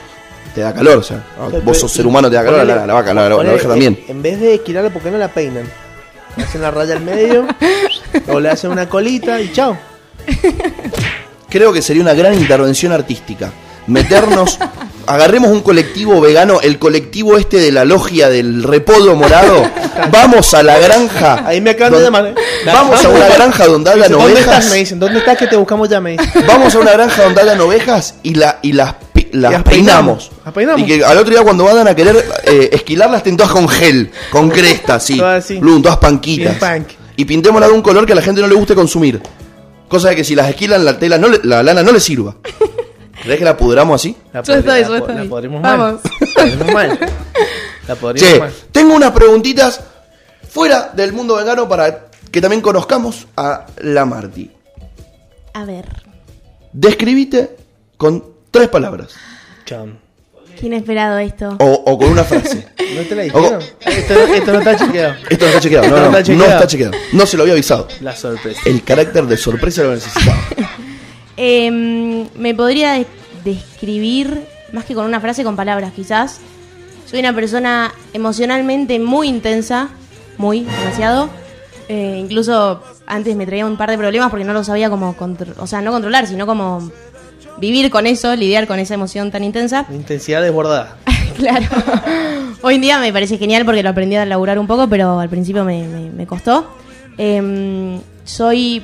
[0.55, 0.99] te da calor.
[0.99, 1.23] O sea,
[1.65, 3.69] vos sos ser humano, te da calor, la, la- la vaca, la, la Ponele, oveja
[3.69, 3.99] también.
[4.09, 5.65] En, en vez de esquilarle, ¿por qué no la peinan?
[6.37, 7.47] Le hacen la raya al medio,
[8.29, 9.77] o le hacen una colita y chao.
[11.51, 13.51] Creo que sería una gran intervención artística.
[13.87, 14.59] Meternos,
[15.07, 19.63] agarremos un colectivo vegano, el colectivo este de la logia del repodo morado.
[20.11, 21.43] Vamos a la granja.
[21.47, 22.27] Ahí me acaban de llamar.
[22.27, 22.35] ¿eh?
[22.67, 24.55] Vamos a una granja donde dicen, hagan ¿Dónde ovejas.
[24.59, 24.71] estás?
[24.71, 26.01] Me dicen, ¿dónde estás que te buscamos ya?
[26.01, 26.45] Me dicen.
[26.47, 30.31] Vamos a una granja donde hagan ovejas y, la, y las, Y las peinamos.
[30.45, 30.81] las peinamos.
[30.81, 34.11] Y que al otro día cuando vayan a querer eh, esquilarlas estén todas con gel,
[34.31, 35.19] con cresta, así.
[35.19, 35.59] Todas así.
[35.59, 36.57] Blum, todas panquitas.
[36.57, 36.89] Punk.
[37.17, 39.21] Y pintémosla de un color que a la gente no le guste consumir.
[39.89, 42.35] Cosa de que si las esquilan la tela no le- la lana no le sirva.
[43.23, 44.17] ¿Crees que la pudramos así?
[44.33, 45.15] La Yo estoy, yo estoy.
[45.15, 45.79] La podremos mal.
[45.79, 46.01] Vamos.
[46.37, 46.99] La podremos mal.
[47.89, 48.53] La podríamos Che, mal.
[48.73, 49.81] tengo unas preguntitas
[50.49, 54.51] fuera del mundo vegano para que también conozcamos a la Marti.
[55.55, 55.87] A ver,
[56.73, 57.57] Describite
[57.97, 59.11] con tres palabras.
[59.67, 59.99] Cham.
[60.59, 61.57] qué inesperado esto.
[61.61, 62.67] O, o con una frase.
[62.97, 63.63] ¿No te la dijeron?
[63.81, 65.15] Esto, esto no está chequeado.
[65.29, 65.89] Esto no está chequeado.
[65.89, 66.53] No, No no, está no chequeado.
[66.55, 66.93] está chequeado.
[67.13, 67.89] No se lo había avisado.
[68.01, 68.61] La sorpresa.
[68.65, 70.39] El carácter de sorpresa lo necesitaba.
[71.37, 73.07] Em, me podría de-
[73.45, 76.41] describir, más que con una frase, con palabras quizás.
[77.07, 79.89] Soy una persona emocionalmente muy intensa,
[80.39, 81.29] muy, demasiado.
[81.89, 85.67] Eh, incluso antes me traía un par de problemas porque no lo sabía contro- o
[85.67, 86.91] sea, no controlar, sino como
[87.59, 89.85] vivir con eso, lidiar con esa emoción tan intensa.
[89.91, 90.97] Intensidad desbordada.
[91.37, 91.67] claro.
[92.63, 95.29] Hoy en día me parece genial porque lo aprendí a laburar un poco, pero al
[95.29, 96.71] principio me, me- me costó.
[97.19, 98.83] Em, soy...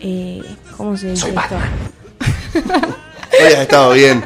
[0.00, 0.42] eh,
[0.76, 1.56] ¿Cómo se dice esto?
[2.54, 4.22] Hoy has estado bien.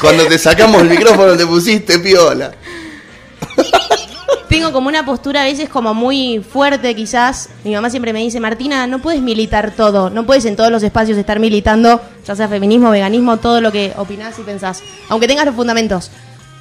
[0.00, 2.52] Cuando te sacamos el micrófono te pusiste piola.
[4.48, 7.50] Tengo como una postura a veces como muy fuerte quizás.
[7.62, 10.82] Mi mamá siempre me dice, Martina, no puedes militar todo, no puedes en todos los
[10.82, 15.46] espacios estar militando, ya sea feminismo, veganismo, todo lo que opinás y pensás, aunque tengas
[15.46, 16.10] los fundamentos.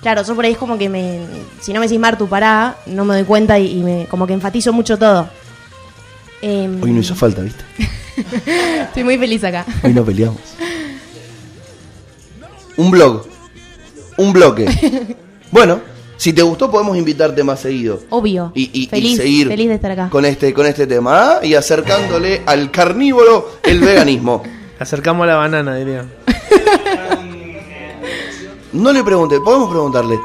[0.02, 1.22] Claro, yo por ahí es como que me,
[1.62, 4.34] si no me decís Martu, pará, no me doy cuenta y, y me, como que
[4.34, 5.28] enfatizo mucho todo.
[6.42, 7.64] Em, Hoy no hizo falta, ¿viste?
[8.84, 9.66] Estoy muy feliz acá.
[9.84, 10.40] Hoy no peleamos.
[12.78, 13.26] Un blog.
[14.18, 14.66] Un bloque.
[15.52, 15.82] Bueno,
[16.16, 18.02] si te gustó podemos invitarte más seguido.
[18.12, 18.52] Obvio.
[18.54, 20.08] Y, y- y feliz, seguir feliz de estar acá.
[20.12, 21.40] con este con este tema ¿ah?
[21.44, 24.44] y acercándole al carnívoro el veganismo.
[24.80, 26.06] Acercamos a la banana, diría.
[28.74, 30.20] no le pregunté, podemos preguntarle.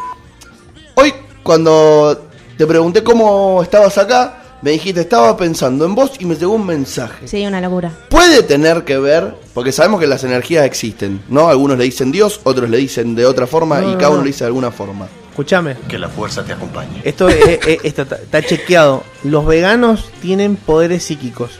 [0.96, 6.36] Hoy, cuando te pregunté cómo estabas acá, me dijiste, estaba pensando en vos y me
[6.36, 7.28] llegó un mensaje.
[7.28, 7.92] Sí, una locura.
[8.08, 11.50] Puede tener que ver, porque sabemos que las energías existen, ¿no?
[11.50, 14.18] Algunos le dicen Dios, otros le dicen de otra forma No, y no, cada uno
[14.18, 14.24] no.
[14.24, 15.06] le dice de alguna forma.
[15.28, 17.02] Escúchame, Que la fuerza te acompañe.
[17.04, 19.04] esto es- es- está, está- está chequeado.
[19.22, 21.58] Los veganos tienen poderes psíquicos.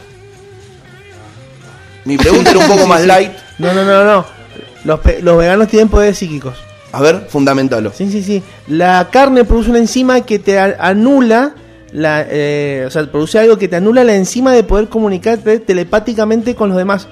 [2.05, 3.33] Mi pregunta era un poco más light.
[3.59, 4.25] No, no, no, no.
[4.85, 6.55] Los, los veganos tienen poderes psíquicos.
[6.93, 7.93] A ver, fundamentalo.
[7.93, 8.43] Sí, sí, sí.
[8.69, 11.55] La carne produce una enzima que te anula,
[11.95, 16.57] la, eh, o sea, produce algo que te anula la enzima de poder comunicarte telepáticamente
[16.57, 17.07] con los demás.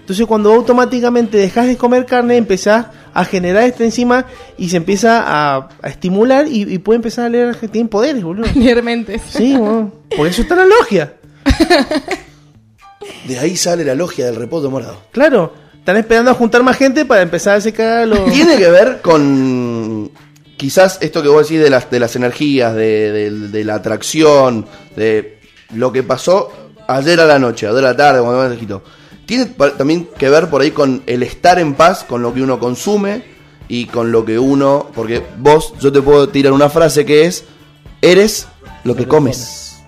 [0.00, 4.24] Entonces, cuando automáticamente dejas de comer carne, empezás a generar esta enzima
[4.56, 8.22] y se empieza a, a estimular y, y puede empezar a leer que tienen poderes,
[8.22, 8.48] boludo.
[8.54, 9.20] Leer mentes.
[9.28, 9.92] Sí, bueno.
[10.16, 11.12] Por eso está la logia.
[13.28, 15.02] De ahí sale la logia del repoto morado.
[15.12, 15.52] Claro.
[15.74, 18.30] Están esperando a juntar más gente para empezar a secar los.
[18.30, 19.97] Tiene que ver con
[20.58, 24.66] quizás esto que vos decís de las, de las energías, de, de- de la atracción,
[24.94, 25.38] de
[25.74, 26.50] lo que pasó
[26.86, 28.82] ayer a la noche, ayer a la tarde, cuando era chiquito.
[29.24, 29.46] Tiene
[29.76, 33.22] también que ver por ahí con el estar en paz con lo que uno consume
[33.68, 34.90] y con lo que uno.
[34.94, 37.44] Porque vos, yo te puedo tirar una frase que es:
[38.00, 38.48] Eres
[38.84, 39.80] lo que comes.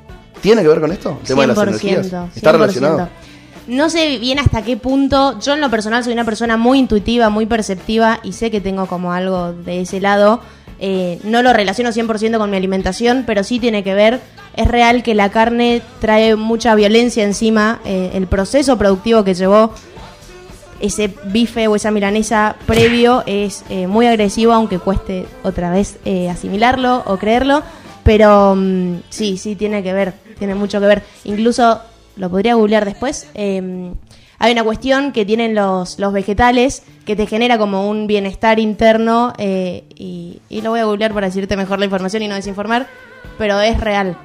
[0.42, 1.18] ¿Tiene que ver con esto?
[1.22, 2.06] El tema de las energías.
[2.06, 2.52] ¿Está 100%.
[2.52, 3.08] relacionado?
[3.66, 5.38] No sé bien hasta qué punto.
[5.40, 8.86] Yo en lo personal soy una persona muy intuitiva, muy perceptiva y sé que tengo
[8.86, 10.40] como algo de ese lado.
[10.80, 14.20] Eh, no lo relaciono 100% con mi alimentación, pero sí tiene que ver.
[14.56, 17.80] Es real que la carne trae mucha violencia encima.
[17.84, 19.74] eh, el proceso productivo que llevó
[20.80, 25.98] ese bife o esa milanesa previo es eh, muy agresivo, aunque cueste otra vez
[26.30, 27.62] asimilarlo o creerlo.
[28.02, 31.02] Pero mm, sí, sí, tiene que ver, tiene mucho que ver.
[31.24, 31.80] Incluso,
[32.16, 33.92] lo podría googlear después, eh,
[34.40, 39.32] hay una cuestión que tienen los, los vegetales que te genera como un bienestar interno
[39.38, 42.88] eh, y, y lo voy a googlear para decirte mejor la información y no desinformar,
[43.38, 44.16] pero es real.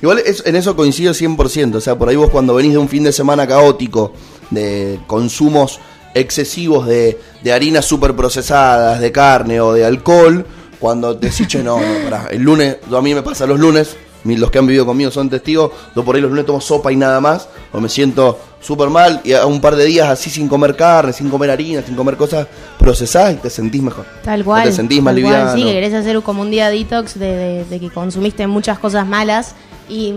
[0.00, 1.74] Igual es- en eso coincido 100%.
[1.76, 4.12] O sea, por ahí vos cuando venís de un fin de semana caótico,
[4.50, 5.80] de consumos
[6.14, 10.44] excesivos de, de harinas super procesadas, de carne o de alcohol,
[10.78, 14.50] cuando decís, che, no, no, pará, el lunes, a mí me pasa los lunes, los
[14.50, 17.20] que han vivido conmigo son testigos, yo por ahí los lunes tomo sopa y nada
[17.20, 20.76] más, o me siento súper mal, y a un par de días así sin comer
[20.76, 22.46] carne, sin comer harina, sin comer cosas
[22.78, 24.06] procesadas y te sentís mejor.
[24.22, 24.64] Tal cual.
[24.64, 25.52] Te sentís más liviano.
[25.54, 29.06] Sí, que querés hacer como un día detox de, de- de que consumiste muchas cosas
[29.06, 29.54] malas
[29.88, 30.14] y,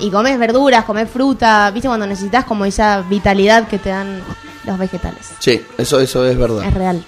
[0.00, 4.22] y comes verduras, comes fruta, viste cuando necesitas como esa vitalidad que te dan
[4.64, 5.32] los vegetales.
[5.38, 6.64] Sí, eso, eso es verdad.
[6.64, 7.04] Es real.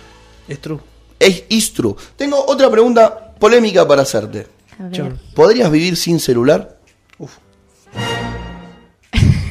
[0.47, 0.79] Es true.
[1.19, 1.95] Es true.
[2.17, 4.47] Tengo otra pregunta polémica para hacerte.
[4.79, 4.93] A ver.
[4.93, 5.21] Chon.
[5.35, 6.77] ¿Podrías vivir sin celular?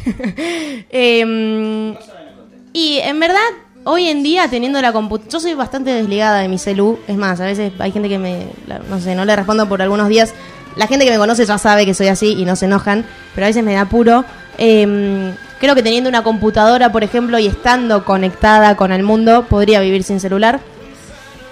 [0.98, 1.98] Eh,
[2.72, 3.40] y en verdad,
[3.86, 7.40] hoy en día teniendo la computadora, yo soy bastante desligada de mi celu, es más,
[7.42, 8.48] a veces hay gente que me,
[8.90, 10.34] no sé, no le respondo por algunos días.
[10.76, 13.46] La gente que me conoce ya sabe que soy así y no se enojan, pero
[13.46, 14.26] a veces me da apuro.
[14.58, 19.80] Eh, creo que teniendo una computadora, por ejemplo, y estando conectada con el mundo, podría
[19.80, 20.60] vivir sin celular.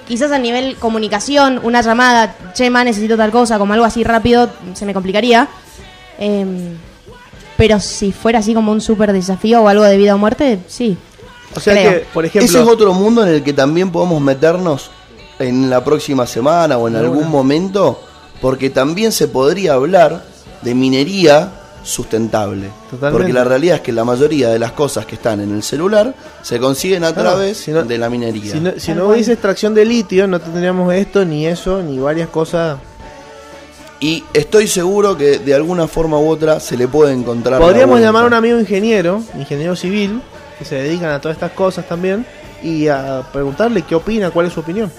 [0.08, 4.86] Quizás a nivel comunicación, una llamada, chema, necesito tal cosa, como algo así rápido, se
[4.86, 5.48] me complicaría.
[6.20, 6.76] Em,
[7.58, 10.98] pero si fuera así como un súper desafío o algo de vida o muerte, sí.
[11.56, 11.92] O sea Creo.
[11.92, 12.50] que, por ejemplo.
[12.50, 14.90] Ese es otro mundo en el que también podemos meternos
[15.40, 18.02] en la próxima semana o en algún momento,
[18.42, 20.26] porque también se podría hablar
[20.62, 22.70] de minería sustentable.
[22.90, 23.12] Totalmente.
[23.18, 26.16] Porque la realidad es que la mayoría de las cosas que están en el celular
[26.42, 28.52] se consiguen a Claro, través si no- de la minería.
[28.54, 32.30] Si no, si no hubiese extracción de litio, no tendríamos esto, ni eso, ni varias
[32.30, 32.78] cosas.
[34.00, 37.60] Y estoy seguro que de alguna forma u otra se le puede encontrar.
[37.60, 40.22] la Podríamos llamar a un amigo ingeniero, ingeniero civil,
[40.60, 42.26] que se dedican a todas estas cosas también,
[42.62, 44.92] y a preguntarle qué opina, cuál es su opinión.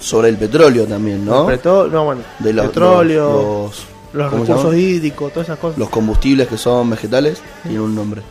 [0.00, 1.42] Sobre el petróleo también, ¿no?
[1.42, 5.58] Sobre todo, no, bueno, De los, petróleo, los- los, ¿cómo se recursos hídricos, todas esas
[5.58, 5.78] cosas.
[5.78, 8.22] los combustibles que son vegetales tienen un nombre.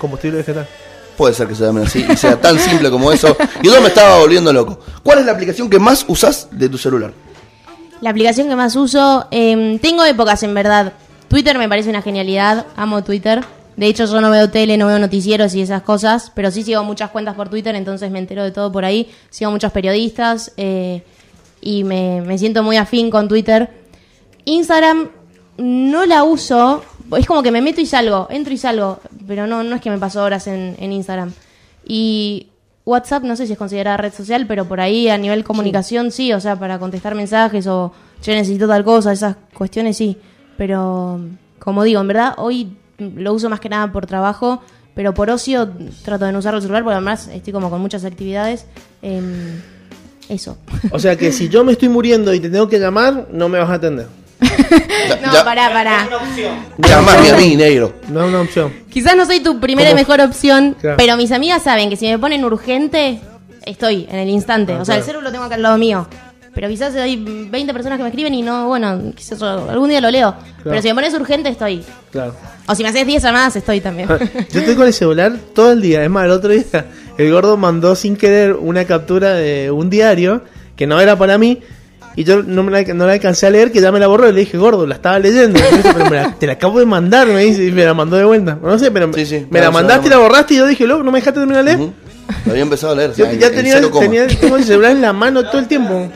[0.00, 0.66] Combustible vegetal.
[1.16, 3.36] Puede ser que se llamen así y sea tan simple como eso.
[3.60, 4.78] Y yo me estaba volviendo loco.
[5.02, 7.12] ¿Cuál es la aplicación que más usás de tu celular?
[8.00, 10.92] La aplicación que más uso, em, tengo épocas en verdad.
[11.26, 13.44] Twitter me parece una genialidad, amo Twitter.
[13.76, 16.84] De hecho, yo no veo tele, no veo noticieros y esas cosas, pero sí sigo
[16.84, 19.10] muchas cuentas por Twitter, entonces me entero de todo por ahí.
[19.30, 21.02] Sigo muchos periodistas eh,
[21.60, 23.70] y me, me siento muy afín con Twitter.
[24.44, 25.10] Instagram
[25.58, 26.82] no la uso,
[27.16, 29.90] es como que me meto y salgo, entro y salgo, pero no, no es que
[29.90, 31.32] me paso horas en, en Instagram.
[31.86, 32.48] Y
[32.84, 36.32] WhatsApp no sé si es considerada red social, pero por ahí a nivel comunicación sí,
[36.32, 37.92] o sea, para contestar mensajes o
[38.22, 40.16] yo necesito tal cosa, esas cuestiones sí.
[40.56, 41.20] Pero
[41.58, 44.62] como digo, en verdad hoy lo uso más que nada por trabajo,
[44.94, 45.68] pero por ocio
[46.04, 48.66] trato de no usar el celular porque además estoy como con muchas actividades.
[49.02, 49.60] em,
[50.28, 50.58] Eso.
[50.90, 53.58] O sea que si yo me estoy muriendo y te tengo que llamar, no me
[53.58, 54.06] vas a atender.
[54.40, 56.08] No, ya- pará, pará.
[56.78, 57.94] Llamame a mí, negro.
[58.08, 58.72] No es una opción.
[58.90, 60.96] Quizás no soy tu primera y mejor opción, Claro.
[60.96, 63.20] pero mis amigas saben que si me ponen urgente,
[63.64, 64.74] estoy en el instante.
[64.74, 66.06] Ah, o sea, el celular lo tengo acá al lado mío.
[66.54, 67.16] Pero quizás hay
[67.50, 70.34] 20 personas que me escriben y no, bueno, quizás yo algún día lo leo.
[70.64, 71.84] Pero si me pones urgente, estoy.
[72.10, 72.34] Claro.
[72.66, 74.08] O si me haces 10 llamadas, estoy también.
[74.08, 76.02] Yo estoy con el celular todo el día.
[76.02, 76.86] Es más, el otro día
[77.16, 80.42] el gordo mandó sin querer una captura de un diario
[80.74, 81.60] que no era para mí.
[82.18, 84.28] Y yo no, me la, no la alcancé a leer, que ya me la borró.
[84.28, 85.56] Y le dije, gordo, la estaba leyendo.
[85.56, 87.64] Y me dice, "Pero me la- te la acabo de mandar, me dice.
[87.66, 88.58] Y me la mandó de vuelta.
[88.60, 90.54] No sé, pero Sí, sí, me la mandaste y la borraste.
[90.54, 91.90] Y yo dije, loco, no me dejaste terminar de leer.
[92.44, 93.14] Lo había empezado a leer.
[93.14, 95.60] Yo o sea, ya en- en tenía, tenía tengo el celular en la mano todo
[95.60, 96.10] el tiempo.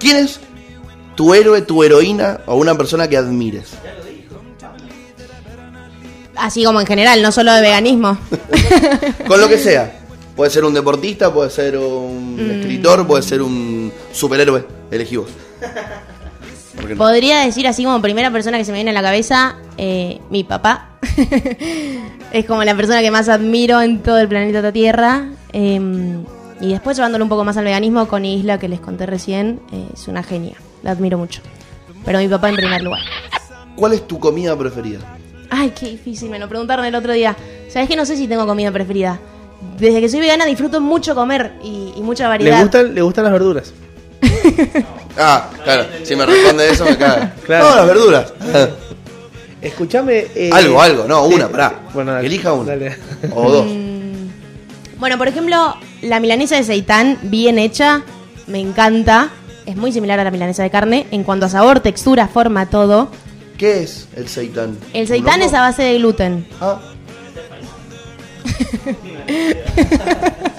[0.00, 0.40] ¿Quién es
[1.14, 3.68] tu héroe, tu heroína o una persona que admires?
[6.36, 8.18] Así como en general, no solo de veganismo.
[9.28, 9.92] Con lo que sea.
[10.36, 12.50] Puede ser un deportista, puede ser un Mm.
[12.60, 14.64] escritor, puede ser un superhéroe.
[14.90, 15.30] Elegí vos.
[16.96, 20.44] Podría decir así como primera persona que se me viene a la cabeza, eh, mi
[20.44, 20.90] papá.
[22.32, 25.30] es como la persona que más admiro en todo el planeta Tierra.
[25.52, 25.80] Eh,
[26.60, 29.86] y después llevándolo un poco más al veganismo con Isla, que les conté recién, eh,
[29.94, 30.56] es una genia.
[30.82, 31.40] La admiro mucho.
[32.04, 33.00] Pero mi papá en primer lugar.
[33.76, 34.98] ¿Cuál es tu comida preferida?
[35.50, 37.36] Ay, qué difícil, me lo preguntaron el otro día.
[37.68, 39.18] Sabes que no sé si tengo comida preferida.
[39.78, 42.60] Desde que soy vegana disfruto mucho comer y, y mucha Le variedad.
[42.62, 43.72] gustan, le gustan las verduras.
[45.16, 45.84] Ah, claro.
[46.02, 47.32] Si me responde eso, me caga.
[47.44, 47.70] Claro.
[47.70, 48.32] No, las verduras.
[49.62, 50.26] Escúchame.
[50.34, 51.04] eh, algo, algo.
[51.06, 51.34] No, sí.
[51.34, 51.80] una, pará.
[51.94, 52.26] Bueno, dale.
[52.26, 52.70] Elija una.
[52.72, 52.96] Dale.
[53.32, 53.66] O dos.
[54.98, 58.02] Bueno, por ejemplo, la milanesa de seitán bien hecha,
[58.46, 59.30] me encanta.
[59.66, 63.08] Es muy similar a la milanesa de carne en cuanto a sabor, textura, forma, todo.
[63.56, 64.76] ¿Qué es el seitán?
[64.92, 66.46] El seitán ¿Un es a base de gluten.
[66.60, 66.80] Ah,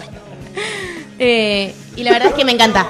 [1.18, 2.86] Eh, y la verdad es que me encanta.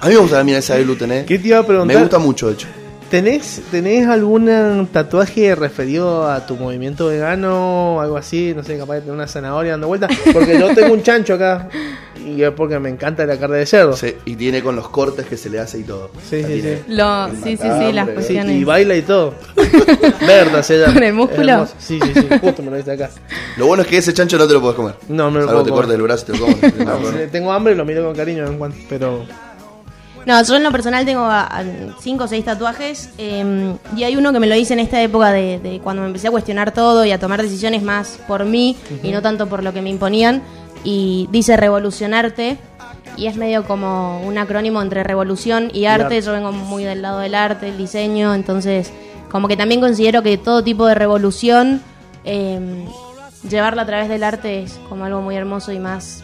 [0.00, 1.24] a mí me gusta la milanesa de gluten, ¿eh?
[1.24, 1.94] ¿Qué te iba a preguntar?
[1.94, 2.66] Me gusta mucho, de hecho.
[3.10, 8.52] ¿Tenés, ¿Tenés algún tatuaje referido a tu movimiento vegano o algo así?
[8.54, 10.10] No sé, capaz de tener una zanahoria dando vueltas.
[10.32, 11.68] Porque yo tengo un chancho acá
[12.24, 13.96] y es porque me encanta la carne de cerdo.
[13.96, 16.10] Sí, y tiene con los cortes que se le hace y todo.
[16.30, 16.78] Sí, La sí, sí.
[16.86, 18.54] Lo, sí, sí, sí, las cuestiones.
[18.56, 19.34] y baila y todo.
[20.26, 20.94] Verda se llama.
[20.94, 21.66] ¿Con el músculo?
[21.78, 22.28] Sí, sí, sí.
[22.40, 23.10] Justo me lo viste acá.
[23.56, 24.94] Lo bueno es que ese chancho no te lo puedes comer.
[25.08, 25.82] No, no lo Salvo puedo te comer.
[25.82, 26.74] cortes el brazo y te lo comes.
[26.86, 27.18] No, No, no.
[27.18, 29.24] si tengo hambre lo miro con cariño de vez en cuando, pero
[30.30, 31.64] No, yo en lo personal tengo a- a
[32.00, 35.32] cinco o seis tatuajes eh, y hay uno que me lo hice en esta época
[35.32, 38.76] de, de cuando me empecé a cuestionar todo y a tomar decisiones más por mí
[39.02, 40.42] y no tanto por lo que me imponían
[40.84, 42.58] y dice revolucionarte
[43.16, 46.04] y es medio como un acrónimo entre revolución y arte.
[46.04, 46.20] arte.
[46.22, 48.92] Yo vengo muy del lado del arte, el diseño, entonces
[49.30, 51.82] como que también considero que todo tipo de revolución
[52.24, 52.84] eh,
[53.48, 56.22] llevarla a través del arte es como algo muy hermoso y más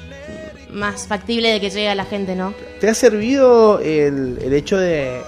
[0.76, 2.54] más factible de que llegue a la gente, ¿no?
[2.80, 5.20] ¿te ha servido el, el hecho de,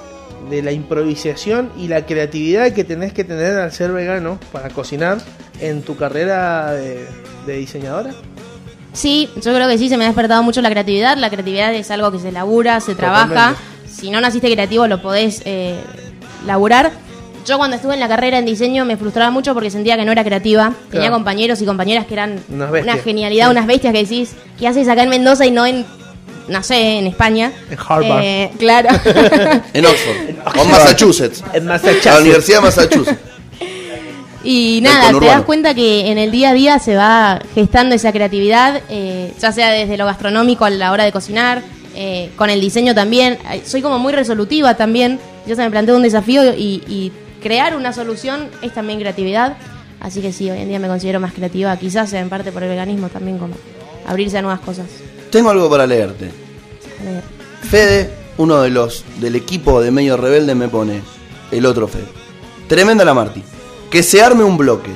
[0.51, 5.19] de la improvisación y la creatividad que tenés que tener al ser vegano para cocinar
[5.61, 7.07] en tu carrera de,
[7.47, 8.13] de diseñadora?
[8.93, 11.17] Sí, yo creo que sí, se me ha despertado mucho la creatividad.
[11.17, 13.55] La creatividad es algo que se labura, se trabaja.
[13.89, 15.77] Si no naciste creativo, lo podés eh,
[16.47, 16.91] laburar.
[17.49, 20.13] Yo cuando estuve en la carrera en diseño me frustraba mucho porque sentía que no
[20.13, 20.73] era creativa.
[20.91, 21.15] Tenía Claro.
[21.15, 22.95] compañeros y compañeras que eran Unas bestias.
[22.95, 25.87] una genialidad, unas bestias que decís, ¿qué haces acá en Mendoza y no en,
[26.49, 27.53] no sé, en España?
[27.71, 28.23] En Harvard.
[28.23, 28.89] Eh, claro.
[29.73, 30.17] En Oxford.
[30.59, 31.43] O en Massachusetts.
[31.55, 32.21] En La Massachusetts.
[32.21, 33.19] Universidad de Massachusetts.
[34.45, 35.33] Y nada, te conurbano.
[35.39, 39.53] das cuenta que en el día a día se va gestando esa creatividad, eh, ya
[39.53, 41.63] sea desde lo gastronómico a la hora de cocinar,
[41.95, 43.39] eh, con el diseño también.
[43.47, 45.19] Ay, Soy como muy resolutiva también.
[45.47, 49.57] Yo se me planteo un desafío y, y crear una solución es también creatividad.
[50.01, 52.63] Así que sí, hoy en día me considero más creativa, quizás sea en parte por
[52.63, 53.55] el veganismo también, como
[54.07, 54.87] abrirse a nuevas cosas.
[55.31, 56.31] Tengo algo para leerte.
[57.63, 61.03] Fede, uno de los del equipo de Medio Rebelde, me pone
[61.51, 62.07] el otro Fede.
[62.69, 63.43] Tremenda la Marty.
[63.91, 64.91] Que se arme un bloque.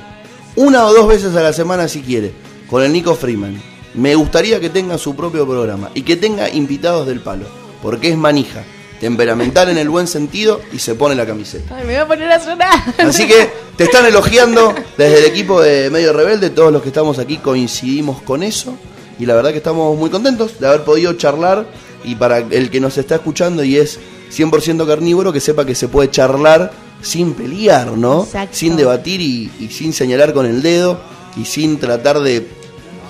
[0.57, 2.33] Una o dos veces a la semana si quiere.
[2.69, 3.61] Con el Nico Freeman.
[3.95, 5.91] Me gustaría que tenga su propio programa.
[5.95, 7.47] Y que tenga invitados del palo.
[7.83, 8.63] Porque es manija.
[9.03, 11.77] Temperamental en el buen sentido y se pone la camiseta.
[11.77, 12.95] Ay, me voy a poner a llorar.
[12.99, 16.51] Así que te están elogiando desde el equipo de Medio Rebelde.
[16.51, 18.77] Todos los que estamos aquí coincidimos con eso.
[19.19, 21.67] Y la verdad que estamos muy contentos de haber podido charlar.
[22.05, 23.99] Y para el que nos está escuchando y es
[24.31, 26.71] 100% carnívoro, que sepa que se puede charlar
[27.03, 28.23] sin pelear, ¿no?
[28.23, 28.57] Exacto.
[28.57, 31.01] Sin debatir y, y sin señalar con el dedo
[31.37, 32.47] y sin tratar de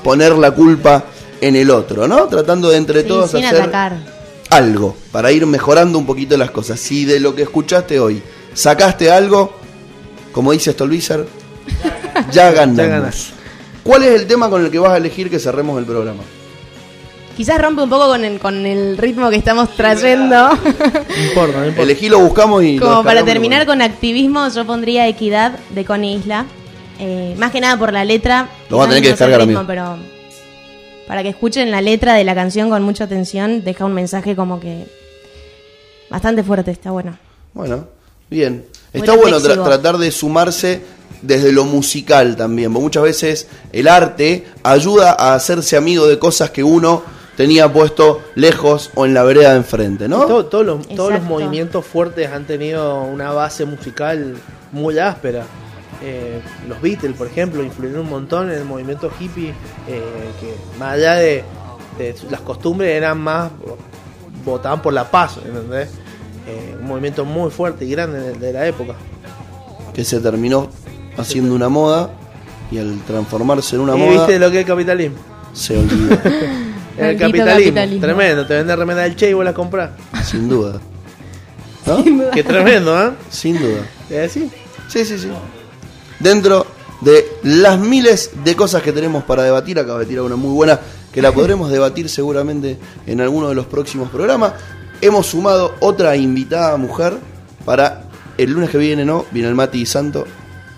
[0.02, 1.04] poner la culpa
[1.42, 2.28] en el otro, ¿no?
[2.28, 4.21] Tratando de entre Sí, todos sin hacer atacar.
[4.54, 6.78] Algo para ir mejorando un poquito las cosas.
[6.80, 8.22] Si de lo que escuchaste hoy
[8.54, 9.54] sacaste algo,
[10.32, 11.26] como dice Stolbizer,
[12.32, 12.76] ya ganamos.
[12.76, 13.32] Ya ganas.
[13.82, 16.22] ¿Cuál es el tema con el que vas a elegir que cerremos el programa?
[17.36, 20.50] Quizás rompe un poco con el, con el ritmo que estamos trayendo.
[20.62, 21.82] No importa, no importa.
[21.82, 22.78] Elegí, lo buscamos y.
[22.78, 23.80] Como para terminar bueno.
[23.80, 26.46] con activismo, yo pondría Equidad de Connie Isla.
[26.98, 28.48] Eh, más que nada por la letra.
[28.68, 29.66] Lo voy a tener que descargar, ritmo, amigo.
[29.66, 30.11] Pero
[31.06, 34.60] para que escuchen la letra de la canción con mucha atención, deja un mensaje como
[34.60, 34.86] que
[36.10, 37.16] bastante fuerte, está bueno.
[37.54, 37.86] Bueno,
[38.30, 38.64] bien.
[38.92, 40.82] Muy Está bueno tra- tratar de sumarse
[41.22, 46.50] desde lo musical también, porque muchas veces el arte ayuda a hacerse amigo de cosas
[46.50, 47.02] que uno
[47.36, 50.26] tenía puesto lejos o en la vereda de enfrente, ¿no?
[50.26, 51.28] Todo- todos, los, todos los Exacto.
[51.28, 54.36] movimientos fuertes han tenido una base musical
[54.72, 55.44] muy áspera.
[56.04, 59.50] Eh, los Beatles, por ejemplo, influyeron un montón en el movimiento hippie,
[59.88, 60.02] eh,
[60.40, 61.44] que más allá de,
[61.98, 63.50] de las costumbres eran más,
[64.44, 65.88] votaban por la paz, ¿entendés?
[66.48, 68.94] Eh, un movimiento muy fuerte y grande de, de la época.
[69.94, 70.68] Que se terminó
[71.16, 72.10] haciendo una moda
[72.72, 75.16] y al transformarse en una ¿Y moda viste lo que es el capitalismo?
[75.52, 76.14] se olvidó,
[76.98, 78.00] El capitalismo, capitalismo.
[78.00, 79.90] tremendo, te vende remera del Che y vos la comprás.
[80.24, 80.80] sin duda.
[81.86, 82.02] ¿No?
[82.32, 83.10] Qué tremendo, ¿eh?
[83.30, 83.82] Sin duda.
[84.10, 84.50] ¿Es así?
[84.88, 85.28] Sí, sí, sí.
[86.22, 86.66] Dentro
[87.00, 90.78] de las miles de cosas que tenemos para debatir, acabo de tirar una muy buena
[91.12, 94.52] que la podremos debatir seguramente en alguno de los próximos programas.
[95.00, 97.18] Hemos sumado otra invitada mujer
[97.64, 98.04] para
[98.38, 99.26] el lunes que viene, ¿no?
[99.32, 100.24] Viene el Mati Santo.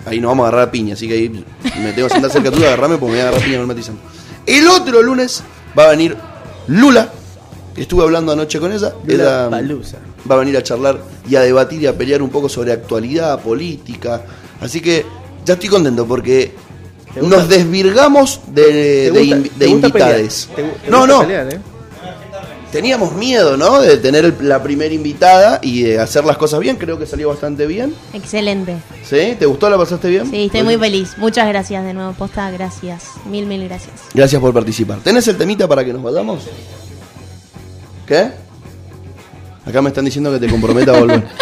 [0.06, 2.50] Ahí nos vamos a agarrar a piña, así que ahí me tengo que sentar cerca
[2.50, 4.02] tuyo, agarrarme porque me voy a agarrar a piña con el Mati Santo.
[4.46, 5.42] El otro lunes
[5.78, 6.16] va a venir
[6.68, 7.10] Lula,
[7.76, 8.94] estuve hablando anoche con ella.
[9.04, 9.98] Lula Palusa.
[10.30, 13.40] va a venir a charlar y a debatir y a pelear un poco sobre actualidad,
[13.40, 14.22] política.
[14.60, 15.04] Así que
[15.44, 16.52] ya estoy contento porque
[17.20, 19.10] nos desvirgamos de,
[19.66, 20.48] invitades.
[20.54, 21.60] ¿Te gu- te No, no, pelear, eh?
[22.72, 23.80] teníamos miedo, ¿no?
[23.80, 26.76] De tener el- la primera invitada y de hacer las cosas bien.
[26.76, 27.94] Creo que salió bastante bien.
[28.12, 28.76] Excelente.
[29.08, 29.36] ¿Sí?
[29.38, 29.70] ¿Te gustó?
[29.70, 30.28] ¿La pasaste bien?
[30.28, 31.16] Sí, estoy muy feliz.
[31.18, 33.04] Muchas gracias de nuevo, posta, gracias.
[33.30, 33.94] Mil, mil gracias.
[34.12, 34.98] Gracias por participar.
[35.04, 36.42] ¿Tenés el temita para que nos vayamos?
[38.06, 38.30] ¿Qué?
[39.66, 41.24] Acá me están diciendo que te comprometa a volver.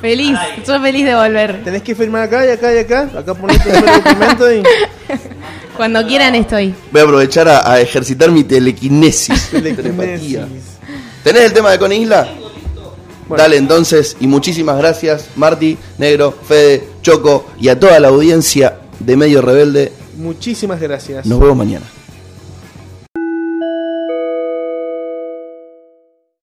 [0.00, 1.64] Feliz, yo feliz de volver.
[1.64, 3.10] Tenés que firmar acá y acá y acá.
[3.16, 4.62] Acá ponés de documento y.
[5.76, 6.74] Cuando quieran estoy.
[6.90, 9.48] Voy a aprovechar a, a ejercitar mi telequinesis.
[9.50, 9.96] Telequinesis.
[9.96, 10.48] telepatía.
[11.22, 12.28] ¿Tenés el tema de Con Isla?
[13.28, 13.42] Bueno.
[13.42, 19.16] Dale entonces, y muchísimas gracias, Marti, Negro, Fede, Choco y a toda la audiencia de
[19.16, 19.92] Medio Rebelde.
[20.16, 21.26] Muchísimas gracias.
[21.26, 21.84] Nos vemos mañana.